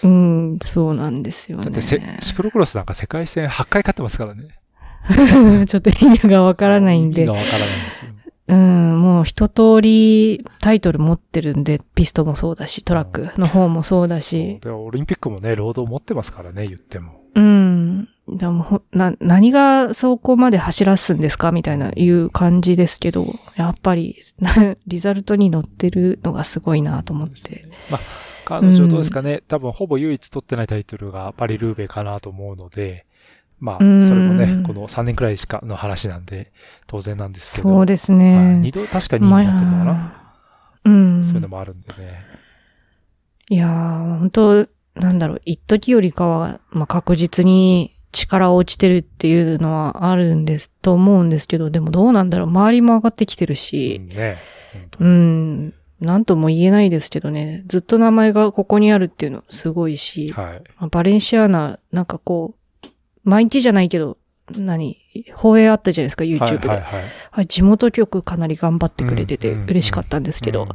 [0.00, 1.64] そううん、そうなんですよね。
[1.64, 4.48] だってせ、シクロクロスなんか世界戦8回勝ってますからね。
[5.66, 7.32] ちょっと意味がわからないんで意味が。
[7.34, 8.10] わからないんですよ。
[8.48, 14.58] うん、もう一通りタイトル持ってるんで、ピストもそうだし、トラックの方もそうだそうし。
[14.60, 17.20] でオリンピックもね、労働持ってますからね、言っても。
[17.34, 18.08] うん。
[18.28, 27.66] でもほな、何がそこまで走らすんですかみたいないう感じですけど、やっぱり、な リザルトに乗ってるのがすごいなと思って。
[27.88, 28.00] まあ、
[28.50, 33.06] 彼女どうですかね、多分ほぼ唯一取ってないタイトルがパリルーベかなと思うので、
[33.60, 36.52] まあ、そうんれもね、この3年くらいしかの話なんで、
[36.86, 37.68] 当然なんですけど。
[37.68, 38.58] そうですはいね。
[38.60, 40.34] 二度確か2位になってるのかな、まあ
[40.84, 41.24] うん。
[41.24, 42.24] そういうのもあるんでね。
[43.48, 54.38] いやー、本当なんだろう、一時よりかは、まあ、確実に力落ちてるっていうのはあるんです、と思うんですけど、でもどうなんだろう、周りも上がってきてるうし、んね。
[55.00, 60.62] うにん、なんとも言えないですけどね、ずっと名前がここにあるっていうのすごいし、はい。
[60.78, 62.88] まあバレンシアーナ、なんかこう、
[63.24, 64.16] 毎日じゃないけど、
[64.56, 64.98] 何
[65.34, 66.68] 放映あったじゃないですか、YouTube で。
[66.68, 67.04] はいはいはい。
[67.30, 70.68] はい、地元局かなり頑張ってくれててうんうん嬉しかったんですけど、うん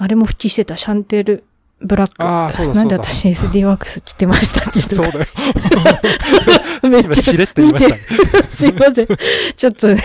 [0.00, 1.44] あれも復帰してたシャンテル・
[1.80, 2.26] ブラック。
[2.26, 2.88] ああ、そうだなん。
[2.88, 4.96] で私 SD ワークス着てましたけど。
[4.96, 5.26] そうだよ。
[6.88, 8.00] め っ今、ちゃしれっと言いましたね。
[8.50, 9.06] すいません。
[9.56, 10.02] ちょっとね、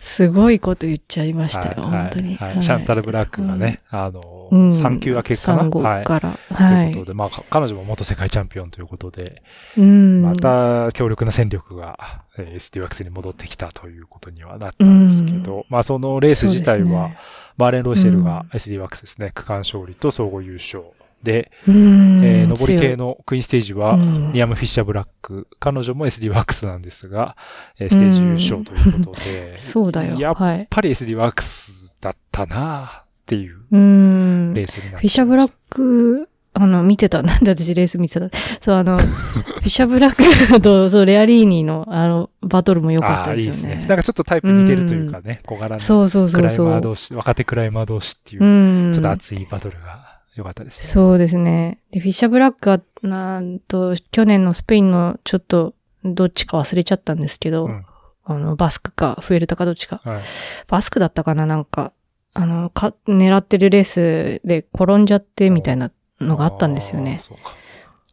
[0.00, 5.58] すごいこと言っちゃいましたよ、はい本当に、はいシャンタル・ブラックがね、あの、うん、3級明けかな？
[5.62, 6.04] 産後はい。
[6.04, 6.30] から。
[6.30, 6.88] とはい。
[6.88, 9.42] いうことで、まあ、か彼女も元世界チャンピオンということで、
[9.78, 10.22] うん。
[10.22, 11.98] また強力な戦力が、
[12.38, 17.10] えー SD ワックスに戻ってきたということにはなったんですけど、まあそのレース自体は、
[17.56, 20.84] バーレン・ロイセルが SD ワックスですね、区間勝利と総合優勝。
[21.22, 27.36] で、うん、えー上り系ののクイーンステージは、ニアム・フィッシャー・ブラック、彼女も SD ワックスなんですが、
[27.78, 30.18] えーステージ優勝ということで、 そうだよ。
[30.20, 30.66] やっはい。
[30.68, 34.52] ぱり SD ワックスだったなっていううん。
[34.54, 37.20] レースになってフィッシャーブラック、あの、見てた。
[37.22, 38.28] なんで私レース見てた？
[38.60, 43.58] そう、あの、フィッシャーブラックと、そう、レアリーニーの、あの、バトルも良かったですよね。
[43.58, 43.86] いいですね。
[43.86, 46.72] なんかちょっとタイプ似てるというかね、小柄なそうそうクライそうそう。
[46.72, 48.92] マー同士、若手クライマー同士っていうう、ん。
[48.92, 50.88] ちょっと熱いバトルが良かったですね。
[50.88, 51.80] そうですね。
[51.90, 57.84] で、フィッシャーブラックは、なんと、去年のスペインの、ちょっと、どっちか忘れちゃったんですけど、うん
[58.26, 60.00] あの、バスクか、フエルタかどっちか。
[60.02, 60.22] はい。
[60.66, 61.44] バスクだったかな？
[61.44, 61.92] なんか、
[62.32, 65.90] あの、か、狙ってるレースで転んじゃってみたいな
[66.24, 67.20] のがあったんですよね。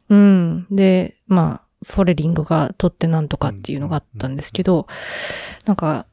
[0.10, 0.67] うん。
[0.69, 4.88] で、まあ、フォレリングが取ってなんとかっていうのがあったんですけど、
[5.65, 6.06] なんか、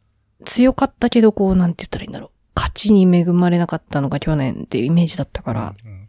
[0.45, 2.31] 強かったけど、こう、なんて言ったらいいんだろう。
[2.55, 6.09] 勝ちに恵まれなかったのが去年っていうイメージだったから、うん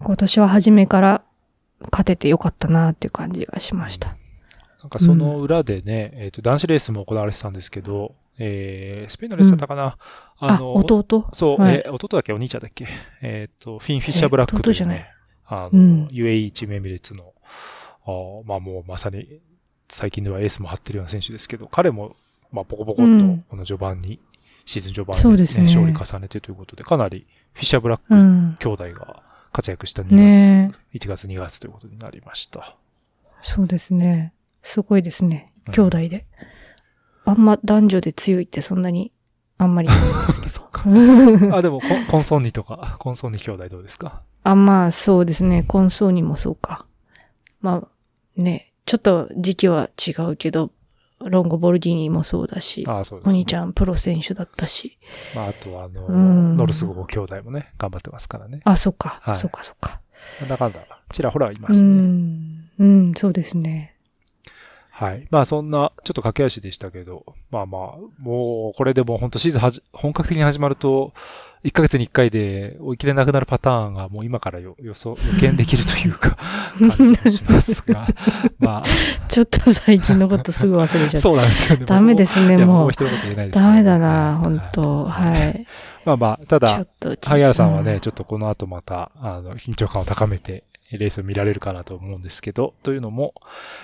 [0.00, 1.24] 今年は初めから
[1.90, 4.16] 勝ててよかったなっていう感じがしました。
[4.80, 9.96] なんかその裏でね、えっと、男子レースも行われてたんですけど、えー、スペインのレースだったかな、
[10.38, 11.28] あ、弟？
[11.32, 11.76] そう、はい。
[11.76, 12.32] えー弟だっけ？
[12.32, 12.86] お兄ちゃんだっけ
[13.22, 15.08] えっ、と、フィン・フィッシャー・ブラックというね、
[15.46, 16.06] あの、うん。
[16.06, 17.32] UAE チームエミレッツの、
[18.04, 19.40] あーまあもうまさに
[19.88, 22.16] 最近ではエースも張ってるような選手ですけど、彼も、
[22.50, 23.44] まあポコポコっとうん。
[23.48, 24.18] この序盤に、
[24.64, 25.64] シーズン序盤に、そうですね。
[25.64, 28.56] 勝利重ねてということで、かなりフィッシャー・ブラックうん。
[28.58, 32.76] 兄弟が活躍した2月、ね1月2月ということになりました。
[33.42, 34.32] そうですね。
[34.62, 35.52] すごいですね。
[35.66, 35.72] うん。
[35.74, 36.26] 兄弟で。
[37.24, 39.12] あんま男女で強いってそんなに、
[39.58, 39.88] あんまり
[40.48, 40.84] そっか。
[41.56, 44.22] あ、でもコン、コンソンニとか、コンソンニ兄弟どうですか？
[44.42, 45.62] あ、まあそうですね。
[45.66, 46.86] コンソーにもそうか。
[47.60, 47.88] まあ
[48.40, 50.70] ね、ちょっと時期は違うけど、
[51.20, 53.38] ロンゴボルディーニもそうだし、あそうです、おね。
[53.38, 54.98] 兄ちゃんプロ選手だったし。
[55.34, 58.60] まあ、あとは、あの、うんノルスゴー兄弟もね、頑張ってますからね。
[58.64, 60.00] あ、そっか、はいそっかそっか。
[60.40, 61.88] なんだかんだ、ちらほらいまうすね。
[61.88, 63.93] ん、うん、そうですね。
[64.96, 65.26] はい。
[65.28, 67.80] まあ、そんな、ちょっと駆け足でしたけど、まあまあ、
[68.20, 71.12] もう、これでもう本当シーズンはじ、本格的に始まると、
[71.64, 76.36] 1ヶ月に1回で追い切れなくなるパターンがもう今からよ予想、予見できるというか、
[76.78, 78.06] 感じもしますが、
[78.60, 78.84] ま
[79.28, 81.20] ちょっと最近のことすぐ忘れちゃあ、った。
[81.20, 81.86] そうなんですよね。
[81.86, 82.88] ダメですね、いや、ももう。
[82.88, 85.66] う一言言えないですけどダメだな、はい本当はい。
[86.04, 86.84] まあまあ、ただ。
[87.24, 93.34] 萩原さんはね、うちょっとこの後また、あの、緊張感を高めて、レースを見られるかなと思うんですけど、というのも、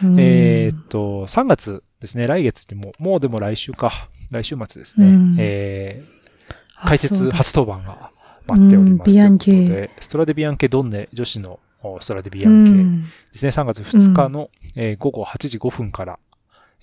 [0.03, 3.91] うんえーっと、3月ですね、来月にも、もうでも来週か、
[4.31, 8.11] 来週末ですね、うんえー、あ解説初登板が
[8.47, 9.09] 待っております。
[9.09, 13.05] うんビアンケということで、ストラデビアンケドンネ女子のおストラデビアうンケん。
[13.05, 16.19] ですね、3月2日の、えー午後8時5分から、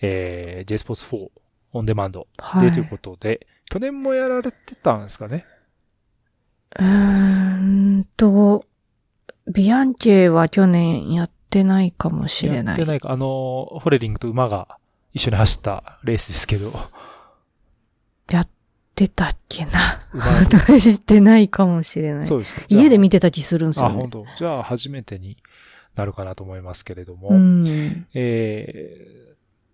[0.02, 1.30] えー、J スポーツ4
[1.74, 2.70] オンデマンドはい。
[2.70, 5.46] でということで、去年もやられてたんですかね。
[6.80, 6.86] うー
[8.00, 8.66] んと、
[9.54, 12.78] ビアンケは去年やってないかもしれない。
[12.78, 13.12] やってないか。
[13.12, 14.78] あの、ホレリングと馬が
[15.14, 16.74] 一緒に走ったレースですけど、
[18.30, 18.50] やっ
[18.96, 19.72] てたっけな。
[20.14, 22.26] 馬 私してないかもしれない。
[22.28, 22.62] そうですか。
[22.70, 24.10] 家で見てた気するんですあ、よね本。
[24.10, 24.26] 当。
[24.36, 25.38] じゃあ初めてに
[25.96, 28.06] なるかなと思いますけれども、うん。
[28.14, 29.34] え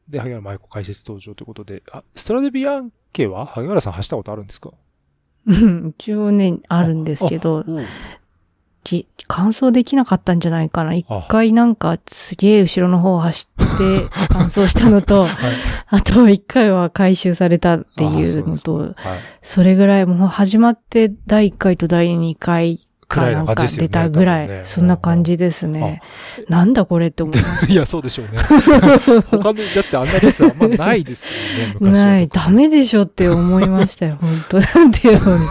[0.09, 4.69] ー、で、萩原舞子解説登場ということで、あ、ストラデビアンケは萩原さん走ったことあるんですか？
[5.47, 7.65] う ん一応ね、あるんですけど、
[8.83, 10.93] き完走できなかったんじゃないかな。
[10.93, 15.31] 一あ回なんかすげえ後ろの方を走って 完走したのと、はい。
[15.87, 19.19] あと一回は回収されたってあいうのと、そうですかはい。
[19.41, 26.01] それぐらいもう始まって第1回と第2回かなんか出たぐらい、そんな感じですね。
[26.49, 28.41] なんだこれって思いまし いや、そうでしょうね。
[29.29, 31.29] 他の、だってあんなレースあんまないです
[31.79, 31.91] よね。
[31.91, 35.45] ない、ダメでしょって思いましたよ、本当なんていうのに。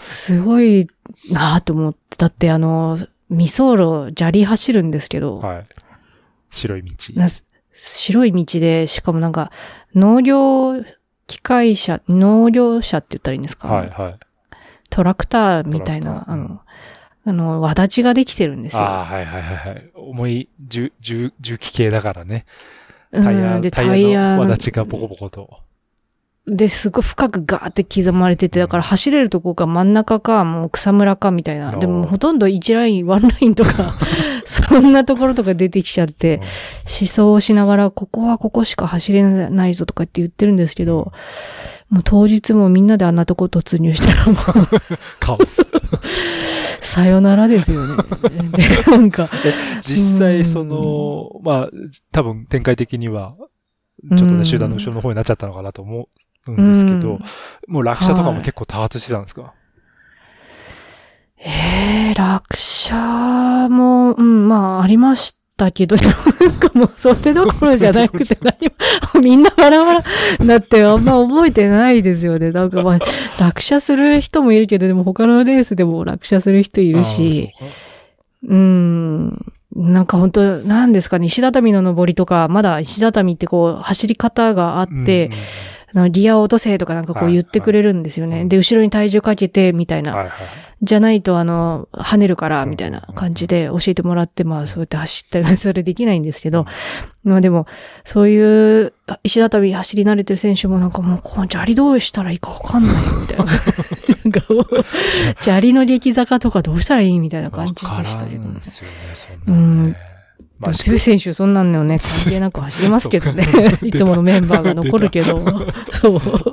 [0.00, 0.88] すごい
[1.30, 2.16] なぁと思って。
[2.16, 5.66] だってあの、未走路、砂利走るんですけど、はい。
[6.50, 6.90] 白い道。
[7.14, 7.28] な
[7.72, 9.52] 白い道で、しかもなんか、
[9.94, 10.82] 農業
[11.26, 14.18] 機械車、農業車って言ったらいいんですか、はい、はい。
[14.90, 16.60] トラクターみたいな、あの、
[17.24, 18.82] あの、輪立ちができてるんですよ。
[18.82, 19.90] ああ、はいはいはいはい。
[19.94, 22.44] 重い重、重、重機系だからね。
[23.12, 25.60] うんタイヤ、で、タタイヤの輪立ちがボコボコと。
[26.50, 31.70] で、すごい深くガーって刻まれてて、だから走れるとこが真ん中か、もう草むらかみたいな。
[31.72, 33.94] でもほとんど1ライン、1ラインとか、
[34.44, 36.42] そんなところとか出てきちゃって、うん
[37.00, 41.12] 思想をしながら、ここはここしか走れないぞとかって言ってるんですけど、
[41.88, 44.36] もう当日もみんなであんなとこ突入したらもう、
[45.20, 45.66] カオス。
[46.80, 48.02] さよならですよね。
[48.52, 49.28] で、なんか、
[49.82, 51.70] 実際、うんその、まあ、
[52.12, 56.08] 多分展開的には、ちょっとね、うん集団の後ろの方になっちゃったのかなと思う
[56.48, 57.20] んですけど、うん。
[57.68, 59.54] もう落車とかも結構多発してたんですか、
[61.38, 66.12] えー、落車も、うん、まあ、ありましたけど、なん
[66.58, 68.68] かもう、それどころじゃなくて、何
[69.14, 70.04] も、みんなバラバラ
[70.38, 72.52] になって、あんま覚えてないですよね。
[72.52, 72.98] なんかまあ、
[73.38, 77.52] 落車する人もいるけど、でも他のレースでも落車する人いるし、
[78.46, 79.28] うん、
[79.74, 85.38] なんか本当なんですかね、石畳の登りとか、まだ石畳ってこう、走り方があって、うんうん
[85.94, 88.30] あのギアを落とせとかなんかこう言ってくれるんですよね。
[88.30, 90.14] はいはいで、後ろに体重かけて、みたいな。
[90.14, 90.32] はいはい。
[90.82, 96.64] じゃないと、あの、跳ねるから、うんみたいな感じで教えてもらって、まあ、そうやって走ったり、 それできないんですけど、
[97.22, 97.66] まあでも、
[98.04, 103.44] そういう、あ石畳走り慣れてる選手もなんかもう、こう、砂利どうしたらいいかわかんない、みたいな。
[104.24, 104.66] なんかもう、
[105.40, 108.54] 砂利の激坂とかどうしたらいいみたいな感じでしたけどねん。
[108.54, 110.09] ですよね、そんなのね。
[110.60, 113.44] まあ、強い選手、そんなんのね、 関係なく走りますけどね。
[113.82, 115.38] いつものメンバーが残るけど。
[115.90, 116.12] そう。
[116.12, 116.50] どうなって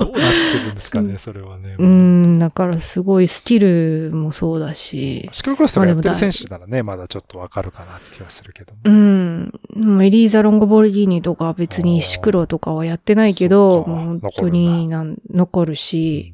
[0.65, 1.75] るんですかね、それはね。
[1.77, 8.79] うん、だからすごいスキルもそうだし、シクロクロスとかやってるまあでも選手ならね、まだちょっとわかるかなって気はするけども。
[8.85, 9.51] うん。
[10.05, 16.33] エリーザ・ロンゴボルギーニとか別にシクロとかはやってないけど、もう本当になん残るし、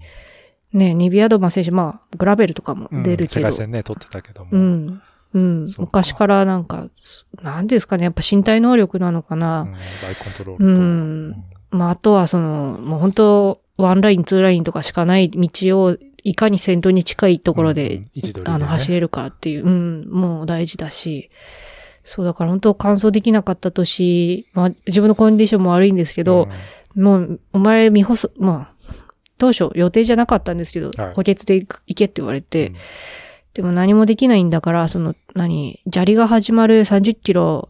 [0.73, 4.51] ね、ニビアドマ選手、まあ、グラベルとかも出るけど世界、戦ね、取ってたけども。
[4.51, 5.01] うん。
[5.33, 5.65] うん。
[5.77, 6.87] 昔からなんか、
[7.41, 9.61] なんですかね、やっぱ身体能力なのかな。
[9.61, 10.81] うんバイコントロールと。
[10.81, 11.43] うん。
[11.71, 18.03] まあ、あとはその、もう本当ワンライン、ツーラインとかしかない道を、いかに先頭に近いところうんで、うん。
[18.13, 18.51] 位置取りでね。
[18.51, 21.29] あの、走れるかっていう、うん、もう大事だし、
[22.03, 26.47] そう、だから本当完走できなかった年、まあ、自分のコンディションも悪いんですけど、
[26.95, 28.73] もう、お前、見細、まあ、
[29.37, 31.13] 当初予定じゃなかったんですけど、はい。
[31.15, 32.75] 補欠で行けって言われて、うん
[33.53, 37.69] でも何もできないんだから、その、何、砂利が始まる30キロ、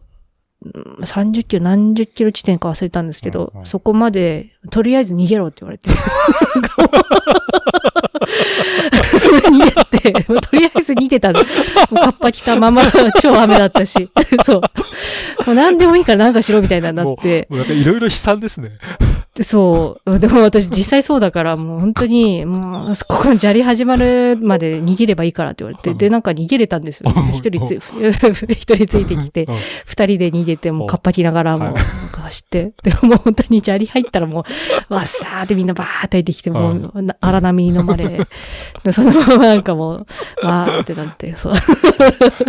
[0.64, 5.90] うん30キロ、何十キロ地点か忘れたんですけど、うんうんそこまで、とりあえず逃げろって言われて。
[9.50, 9.70] 逃げ
[10.00, 11.40] て、とりあえず逃げたぞ。
[11.40, 12.82] もうカッパ着たまま、
[13.20, 14.10] 超雨だったし。
[14.44, 14.60] そう。
[15.46, 17.46] もう何でもいいからなんかしろみたいなになって。
[17.50, 18.72] もうなんかいろいろ悲惨ですね。
[19.34, 20.18] でそう。
[20.20, 27.12] でも私実際そうだから、もう本当に、 もう、ここの砂利始まるまで逃げればいいからって言われて、で、なんか逃げれたんですよ。
[27.34, 27.74] 一人つ、
[28.48, 29.56] 一人ついてきてう、ん
[29.86, 34.44] 二人で逃げて、もうカッパ着ながら、もう、走って、でももう本当に砂利入ったらも
[34.88, 38.20] う、わっさーってみんなバーって入ってきて、もう、な荒波に飲まれ、
[38.84, 40.06] でそのままなんかもう、
[40.46, 41.54] わーってなって、そう。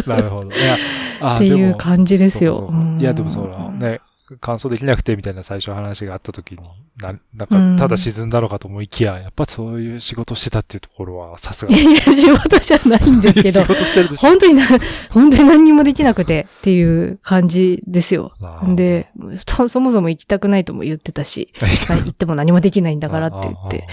[0.05, 0.51] なるほど。
[0.51, 0.77] いや、
[1.19, 4.01] あっていう感じですよいや、でもそうだね。
[4.41, 6.57] 完走できなくてみたいな最初話があった時に、
[6.97, 11.71] な、なんうんか、ただ沈んだのかと思いきや、やっぱそういう仕事してたっていうところは、さすが。
[11.71, 14.27] いやいや、仕事じゃないんですけど 仕、事してるでしょ。
[14.27, 14.65] 本当にな、
[15.11, 18.33] 本当に何にもできなくてっていう感じですよ。
[18.75, 19.09] で、
[19.47, 23.87] そそもそも行きたくないとも言ってたし、行っても何もできないんだからって言って。。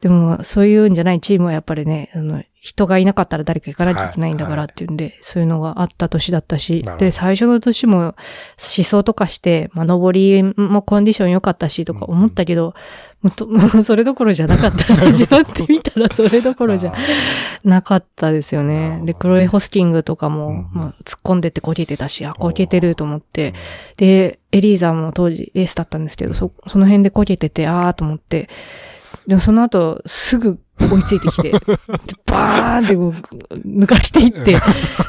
[0.00, 6.84] でも、そういうんじゃないチームはやっぱりね、あの、人がいなかったら誰か行かないといけないんだからっていうんで、そういうのがあった年だったし。
[6.98, 8.14] で、最初の年も思
[8.84, 12.74] 想とかして、まあ、登りもコンディション良かったしとか思ったけど、
[13.22, 14.94] もっと もうそれどころじゃなかった。
[14.94, 16.96] 始まってみたらそれどころじゃあ
[17.64, 18.98] なかったですよね。
[18.98, 23.22] ねで、クロエ・ホスキングとかうんも、まあ、突っ込んでってこけてたし、あ、こけてると思っー。
[23.22, 23.54] て、
[23.96, 28.50] で、エリーザも当時エースだったんですけど、そ、その辺でこけてて、あーと思って、
[29.26, 30.58] でもその後、すぐ
[30.88, 31.58] 追いついてきて、で
[32.26, 34.58] バーンってこう抜かしていって、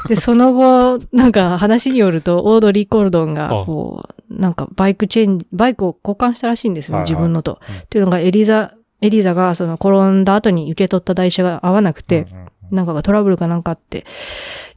[0.08, 7.10] で、その後、なんか話によると、オードリー・コルドンが、こう、なんかバイクチェンジ、バイクを交換したらしいんですよ、はいはい。
[7.10, 7.58] 自分のと。
[7.68, 7.76] うん。
[7.76, 14.04] っていうのが、エリザ、エリザがその転んだ後に受け取った代車が合わなくて、うんうんなんかがトラブルかなんかあって。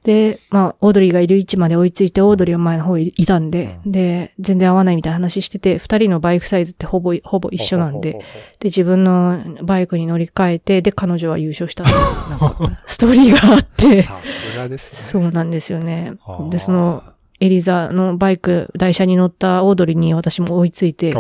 [0.04, 8.22] で、まあ、オードリーがいる位置まで追いついて、オードリーは前の方にいたんで、うんで、全然合わないみたいな話してて、二人のバイクサイズってほぼ、ほぼ一緒なんで、で、
[8.66, 11.84] 自分のバイクに乗り換えて、で、彼女は優勝した。
[11.84, 11.90] な
[12.36, 15.22] んか、ストーリーがあっうて、 さすがですね。
[15.24, 16.14] そうなんですよね。
[16.52, 17.04] で、その、
[17.40, 21.12] エリザのバイク、台車に乗ったオードリーに私も追いついて、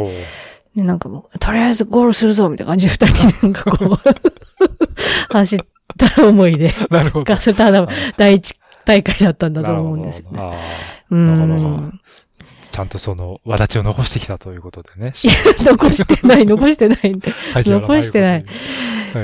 [0.76, 3.97] で、なんかもう、とりあえずゴールするぞみたいな感じで二人でなんかこう、
[5.34, 5.59] 走っ
[5.97, 7.25] た思い出 なるほど。
[7.25, 8.53] が、それただ第一
[8.86, 10.38] 大会だったんだと思うんですよね。
[10.38, 10.59] なるほどあ
[11.11, 11.89] うん。
[11.89, 11.91] ー
[12.61, 15.13] ちゃんとその、わだちを残してきたということでね。
[15.15, 16.99] 残してない、残してない。
[17.53, 18.45] はい残してない。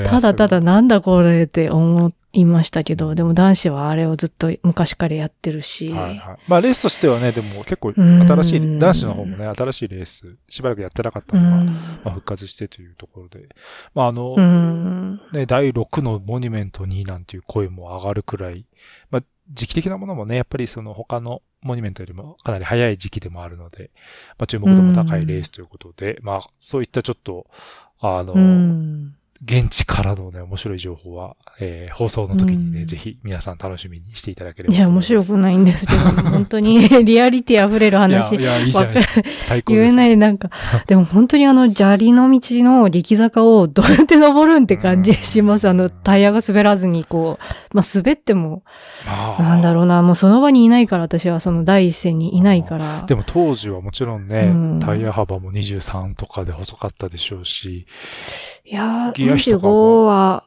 [0.06, 5.92] ただただなんだこれって思いましたけど、でも男子はあれをずっと昔からやってるし。
[5.92, 6.38] はいはい。
[6.48, 11.66] まあレースとしてはね、でも結構うん新しい、男子の方もね、新しいレース、しばらくやってなかったのが、うん。
[11.66, 11.74] ま
[12.06, 13.48] あ、復活してというところで。
[13.94, 15.20] まああの、うん。
[15.32, 18.64] ね、第6のモニュメントになんていう声も上がるくらい、
[19.10, 23.90] まあ時期的なものもね、やっぱりその他のモニュメントよりもかなり早い時期でもあるので、
[24.38, 27.46] まあ注目度も高いレースということで、まあそういったちょっと、
[28.00, 29.16] あの、うん。
[29.44, 35.98] 現地からのね、面白い情報は、えー放送の時にね、うんぜひ皆さん楽しみにしていただければいや、面白くないんですけど、
[36.30, 39.28] 本当に リアリティ溢れる話いや、いや、いいじゃないですか。
[39.44, 39.82] 最高です。。
[39.84, 40.50] 言えないい、なんか、
[40.86, 45.68] でも本当にあの、砂利の道の激坂をどうやって登るんって感じします。
[45.68, 48.62] あの、タイヤが滑らずに、こう、まあ、滑っても、
[49.04, 53.04] まあなんだろうな、もうその場にいないから、私はその第一線にいないから。
[53.06, 57.86] でも当時はもちろんね、うんタイヤ幅も23とかで細かったでしょうし、
[58.72, 60.44] いやー、ギア比とか25もは、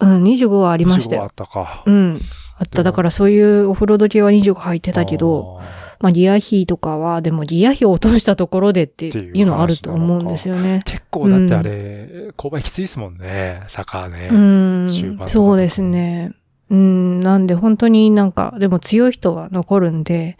[0.00, 1.34] うん、25はありました25あよっ。
[1.34, 1.82] たか。
[1.84, 2.18] うん。
[2.58, 2.82] あった。
[2.82, 10.90] だからそういうオフロード系は25入ってたけど、あまあギア比とかは、でもギア比を落としたところでっていうのあると思うんですよねー。
[10.90, 14.30] 結構だってあれ、勾配きついですもんね、坂ね。
[14.32, 14.88] うん。
[15.26, 16.32] そうですね。
[16.70, 20.38] うん、なんで本当になんか、でも強い人は残るんで、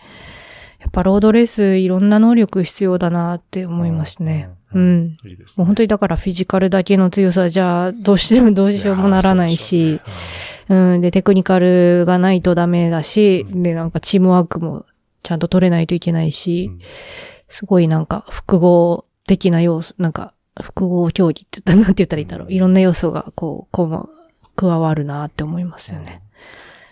[0.96, 4.48] ぱロードレースいろんな能力必要だなって思いますね。
[4.72, 5.12] ううんん。
[5.26, 5.36] いい。
[5.56, 10.00] もう本当にだからフィジカルだけの強さじゃ、どうしてもどうしようもならないし、
[10.68, 14.86] うん、で、テクニカルがないとダメだし、うんで、なんかチームワークも
[15.22, 16.80] ちゃんと取れないといけないし、うん
[17.48, 22.48] すごいなんか複合的な要素、なんか複合競技って言ったら、なんて言ったらいいんだろう。
[22.48, 24.08] うんいろんな要素がこう、こう、
[24.56, 26.22] 加わるなって思いますよね。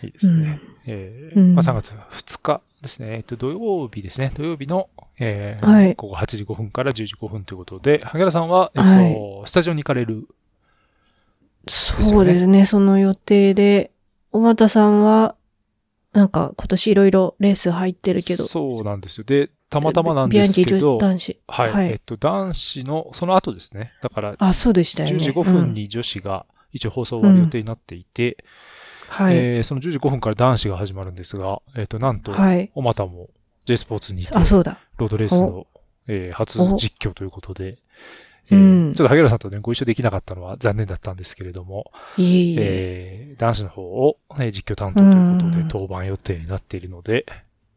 [0.01, 0.61] いいですね。
[0.85, 3.17] えーうんまあ、3月2日ですね。
[3.17, 4.31] えっと、土曜日ですね。
[4.35, 10.27] 土曜日の、えーはい午後8時5分から10時5分ということで、萩原さんは、えっと、はいスタジオに行かれる。
[11.67, 13.91] そうですね、その予定で、
[14.31, 15.35] 小俣さんは、
[16.13, 19.23] なんか今年いろいろレース入ってるけど、そうなんですよ。
[19.23, 21.39] で、たまたまなんですけどキ、男子。
[21.47, 23.93] はい、はいえっと、男子の、その後ですね。
[24.01, 25.15] だから、あ、そうでしたよね。
[25.15, 28.45] 10時5分に女子が一応放送終わる予定になっていて、うん。
[29.09, 29.37] はい。
[29.37, 32.71] えーその10時5分から男子が始まるんですが、えっと、なんと、はい。
[32.75, 33.29] おまたも
[33.65, 34.79] J スポーツにいて、あ、そうだ。
[34.97, 35.67] ロードレースの、
[36.07, 37.77] えー初実況ということで、
[38.51, 42.55] えーうんちょっと萩原さんとね、ご一緒できなかったのは残念だったんですけれども、いえいえ。
[42.59, 47.25] えー男子の方を、ね、実況担当ということでうん登板予定になっているので、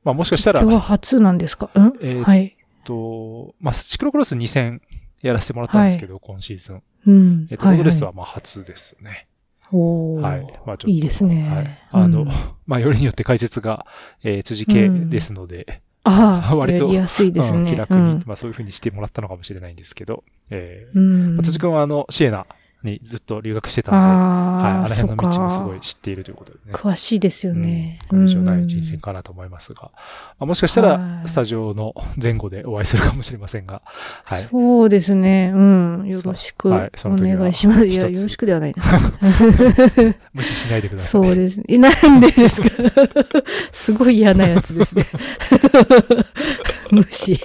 [0.04, 1.70] まあもしかしたら、今日は初なんですか？
[1.74, 2.56] うん、えーはい。
[2.84, 4.82] と、まあシクロクロス2戦
[5.22, 6.82] やらせてもらったんですけど、今シーズン。
[7.06, 7.48] うん。
[7.50, 9.26] えっと、ロードレースははまあ初ですね。
[9.72, 10.60] いはい、おーはい。
[10.66, 10.88] まあちょっと。
[10.88, 11.48] いいですね。
[11.48, 11.78] はい。
[11.90, 12.28] あの、うん
[12.66, 13.86] まあよりによって解説が、
[14.22, 17.60] えー辻系ですので、ああ、 割とやりやすいですね。
[17.60, 21.36] うん気楽に、うんまあそういうふうにしてもらったのかもしれないんですけど、えーうん。
[21.36, 22.46] まあ辻君はあの、シエナ
[22.84, 26.72] にずっと留学してたんで、はい、あの辺の道もすごい知っているということでね。
[26.72, 27.98] 詳しいですよね。
[28.10, 29.90] うん、以上ないうん人選かなと思いますが、
[30.38, 33.82] まあ、もしかしたはら、いスタジオの前後でお会いするかもしれませんが、
[34.24, 34.42] はい。
[34.42, 35.52] そうですね。
[35.54, 36.06] うん。
[36.08, 37.86] よろしくおはいその時は願いします。
[37.86, 38.82] いや、よろしくではないな。
[40.32, 41.10] 無視しないでください。
[41.10, 41.78] そうですね。
[41.78, 42.68] なんでですか？
[43.72, 45.06] すごい嫌なやつですね。
[46.90, 47.36] 無視。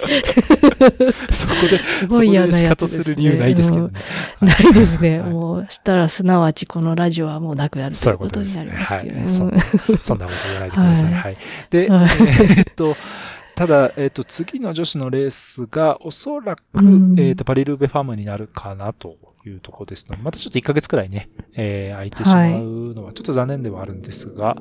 [1.30, 2.68] そこで、すごい嫌なやつです、ね。
[2.68, 4.00] 方する理由ないですけどね。
[4.40, 4.48] うん。
[4.48, 5.22] ないですね。
[5.24, 8.54] はいもう、したらすなわちこのラジオはもうなくなるとそいううことに。
[8.54, 9.18] なりますけど。
[9.20, 9.28] はい。
[9.32, 9.62] そんうんな、
[10.02, 11.12] そんなこと言わないでください。
[11.12, 11.36] はいはい。
[11.70, 12.96] で、はい えーっと、
[13.54, 19.16] ただ、えーっと、次の女子のレースが、おそらく、うんえーっと、パリルーベファームになるかなと
[19.46, 24.56] いうところですので、またちょっと1ヶ月くらいね、えー空いてしまうのはちょっと残念ではあるんですが、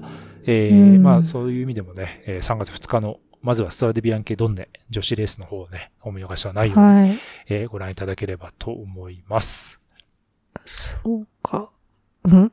[0.45, 7.17] えーうんまあ、そういう意味でもね、えー3月2日の、まずはストラデビアンケドンネ女子レースの方をね、お見逃しはないように、はい。
[7.49, 9.79] えーご覧いただければと思います。
[10.65, 11.69] そうか。
[12.27, 12.35] ん？
[12.35, 12.51] ん？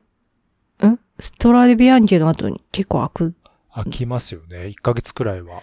[1.19, 3.35] ストラデビアンケの後に結構開く。
[3.73, 4.65] 飽きますよね。
[4.65, 5.61] 1ヶ月くらいは。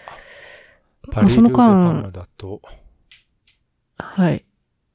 [1.10, 2.62] パまあそのリルーベファー間ム、だと、
[3.98, 4.44] はい。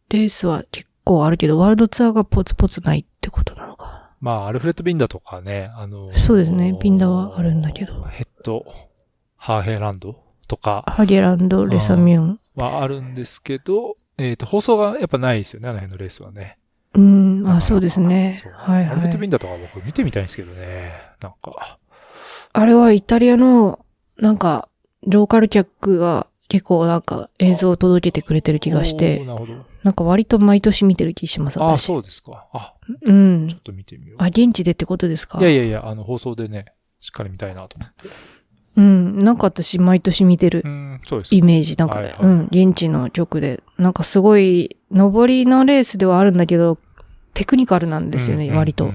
[0.10, 4.12] レースは結構あるけど、ワールドツアーがポツポツないってことなのか。
[4.24, 8.66] まあ、アルフレッド・ビンダとかね、あのそうですねビンダはあるんだけどヘッド、
[9.36, 12.40] ハーヘイランドとかハゲランド、レサミュン。
[12.56, 16.58] はあるんですけど、えっ、と、放送がやっぱないですよね、あの辺のレースはね。
[16.94, 18.54] うん、あ、そうですねそう。
[18.56, 19.28] はいアルフレッド・ビはい。
[19.28, 20.92] ンダとか僕見てみたいんですけどね。
[21.22, 21.78] なんか、
[22.54, 23.80] あれはイタリアの、
[24.20, 24.68] なんか、
[25.08, 29.54] ローカル客が結構なんか映像を届けてくれてる気がして、なるほど。
[29.84, 31.78] なんか割と毎年見てる気します、あ。
[31.78, 32.48] そうですか。
[32.54, 33.58] あ、うんちょ。
[33.58, 34.24] っと見てみよう。
[34.24, 35.40] あ、現地でってことですか？
[35.40, 36.66] いやいやいや、あの、放送でね、
[37.02, 38.08] しっかり見たいなと思って。
[38.78, 39.20] うん。
[39.24, 41.76] なんか私毎年見てるうん、そうですかイメージ。
[41.76, 42.44] なんか、はいはいうん。
[42.52, 43.62] 現地の曲で。
[43.78, 46.78] なんかすごい、上りのレースではあるんだけど、
[47.34, 48.94] テクニカルなんですよね、うん割と。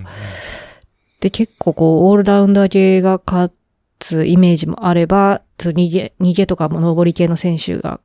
[1.21, 3.53] で、結構こう、オールラウンダー系が勝
[3.99, 8.01] つイメージもあれば、逃げ、逃げとかも上り系の選手が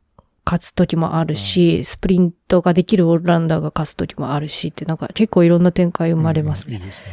[0.45, 6.77] 勝つ時もあるし、スプリントができるオールラウンダーが勝つ時もあるしって、なんか結構いろんな展開生まれますね。
[6.81, 7.09] うんいすね。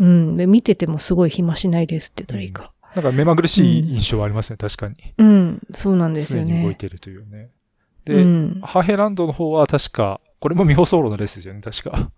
[0.00, 0.36] うん。
[0.36, 2.72] で、見ててもすごい暇しないレースって言ったらいいか。
[2.94, 4.94] なんか目まぐるしい印象はありますね、確かに。
[5.18, 6.74] うん、そうなんですよ常に動いね。
[6.76, 7.50] てるというね。
[8.06, 8.60] うで、ん。
[8.62, 12.12] ハーヘイランドの方は確か、これも未放送路のレースですよね、確か。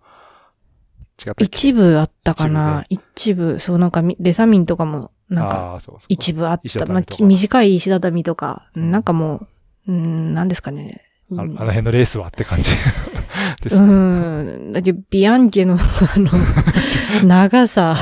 [1.25, 5.77] 違った一部あったかな一部、そうなんかみ、レサミンとかも、なんか。
[6.07, 6.85] 一部あった。
[6.85, 9.47] まあ、短い石畳とか、うんなんかも
[9.87, 11.01] う、うん、なんですかね。
[11.35, 12.71] ああうんの辺のレースはって感じ
[13.61, 14.57] ですうね。
[14.69, 14.71] ん。
[14.71, 16.31] だけど、ビアンケの、あの、
[17.27, 17.97] 長さ、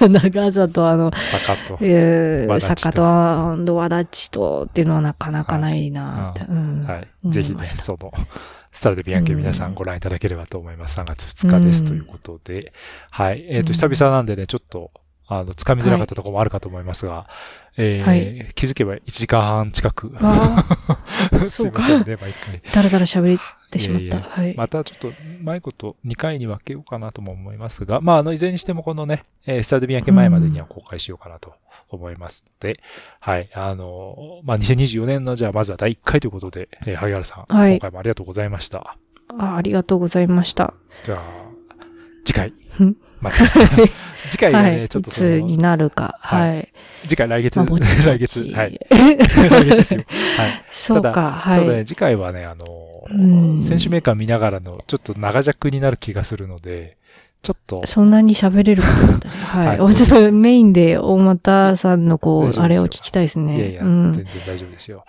[0.00, 1.10] 長さとあの、
[1.46, 1.78] 坂と。
[1.80, 6.42] えー、坂と、わだちとっていうのはなかなかないなって。
[6.46, 6.84] うん。
[6.86, 7.08] はい。
[7.24, 8.12] うんぜひね、その、
[8.72, 10.98] スタルデビアンケ皆さんご覧いただければと思います。
[11.00, 12.72] 3月2日ですということで。
[13.10, 13.44] はい。
[13.48, 14.90] えっ、と、うん久々なんでね、ちょっと、
[15.26, 17.28] あの、掴みづらかったところもあるかと思いますが、
[17.76, 20.12] えーはい気づけば1時間半近く。
[20.20, 20.64] あ
[21.48, 22.60] すいうませんね、毎回。
[22.72, 23.38] だらだら喋
[23.68, 24.04] ってしまった。
[24.04, 24.54] いやいやはい。
[24.56, 25.12] またちょっと、う
[25.42, 31.52] まいこと2回に分けようかなとも思いますが、まあ、あの、いずれにしてもこのね、えースタルデビアンケ前までには公開しようかなと
[31.90, 32.80] 思いますので、
[33.20, 33.50] はい。
[33.54, 38.96] あの、まあ、2024年の、じゃあ、まずは第1回ということで、えー萩原さん、はい今回もありがとうございました。
[39.36, 40.72] あありがとうございました。
[41.04, 41.47] じゃあ、
[42.28, 42.48] 次回
[42.84, 42.96] ん。
[43.22, 43.36] また、
[44.28, 44.88] 次回はね、はい。
[44.90, 46.18] ちょっとそいつにの、なるか。
[46.20, 46.72] はいはい。
[47.04, 47.66] 次回来月、まあ
[48.04, 48.78] 来月、はい。
[48.90, 50.04] 来月ですよ。
[50.36, 50.50] はい。
[50.50, 51.54] たそうか、はい。
[51.54, 52.66] そうだね、次回はね、あの、
[53.10, 53.14] う
[53.56, 56.98] ん選手メーカー見ながらの、ちょっと長尺になる気がするので、
[57.42, 59.58] ちょっと、そんなに喋れるかな私は。
[59.58, 59.80] はいはい。
[59.80, 63.56] おちょっとメインで大又さんのこう、あれを聞きたいですね。
[63.56, 64.12] いやいや、うん。
[64.12, 65.04] 全然大丈夫ですよ。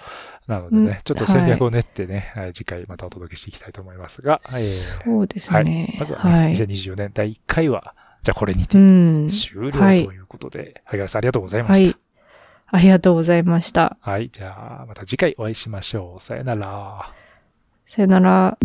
[0.47, 5.95] なのでね、うんちょっと戦略を練ってね、はい、次回またお届けしていきたいと思いますが、えーそうですはいね。
[5.99, 6.53] まずはね、はい。
[6.53, 9.27] 2024年第1回は、じゃあこれにうてん。
[9.27, 11.85] 終了はいということで、萩原さんありがとうございました。
[11.85, 11.95] はい。
[12.71, 13.97] ありがとうございました。
[14.01, 16.23] はい、じゃあまた次回お会いしましょう。
[16.23, 17.13] さよなら。
[17.85, 18.57] さよなら。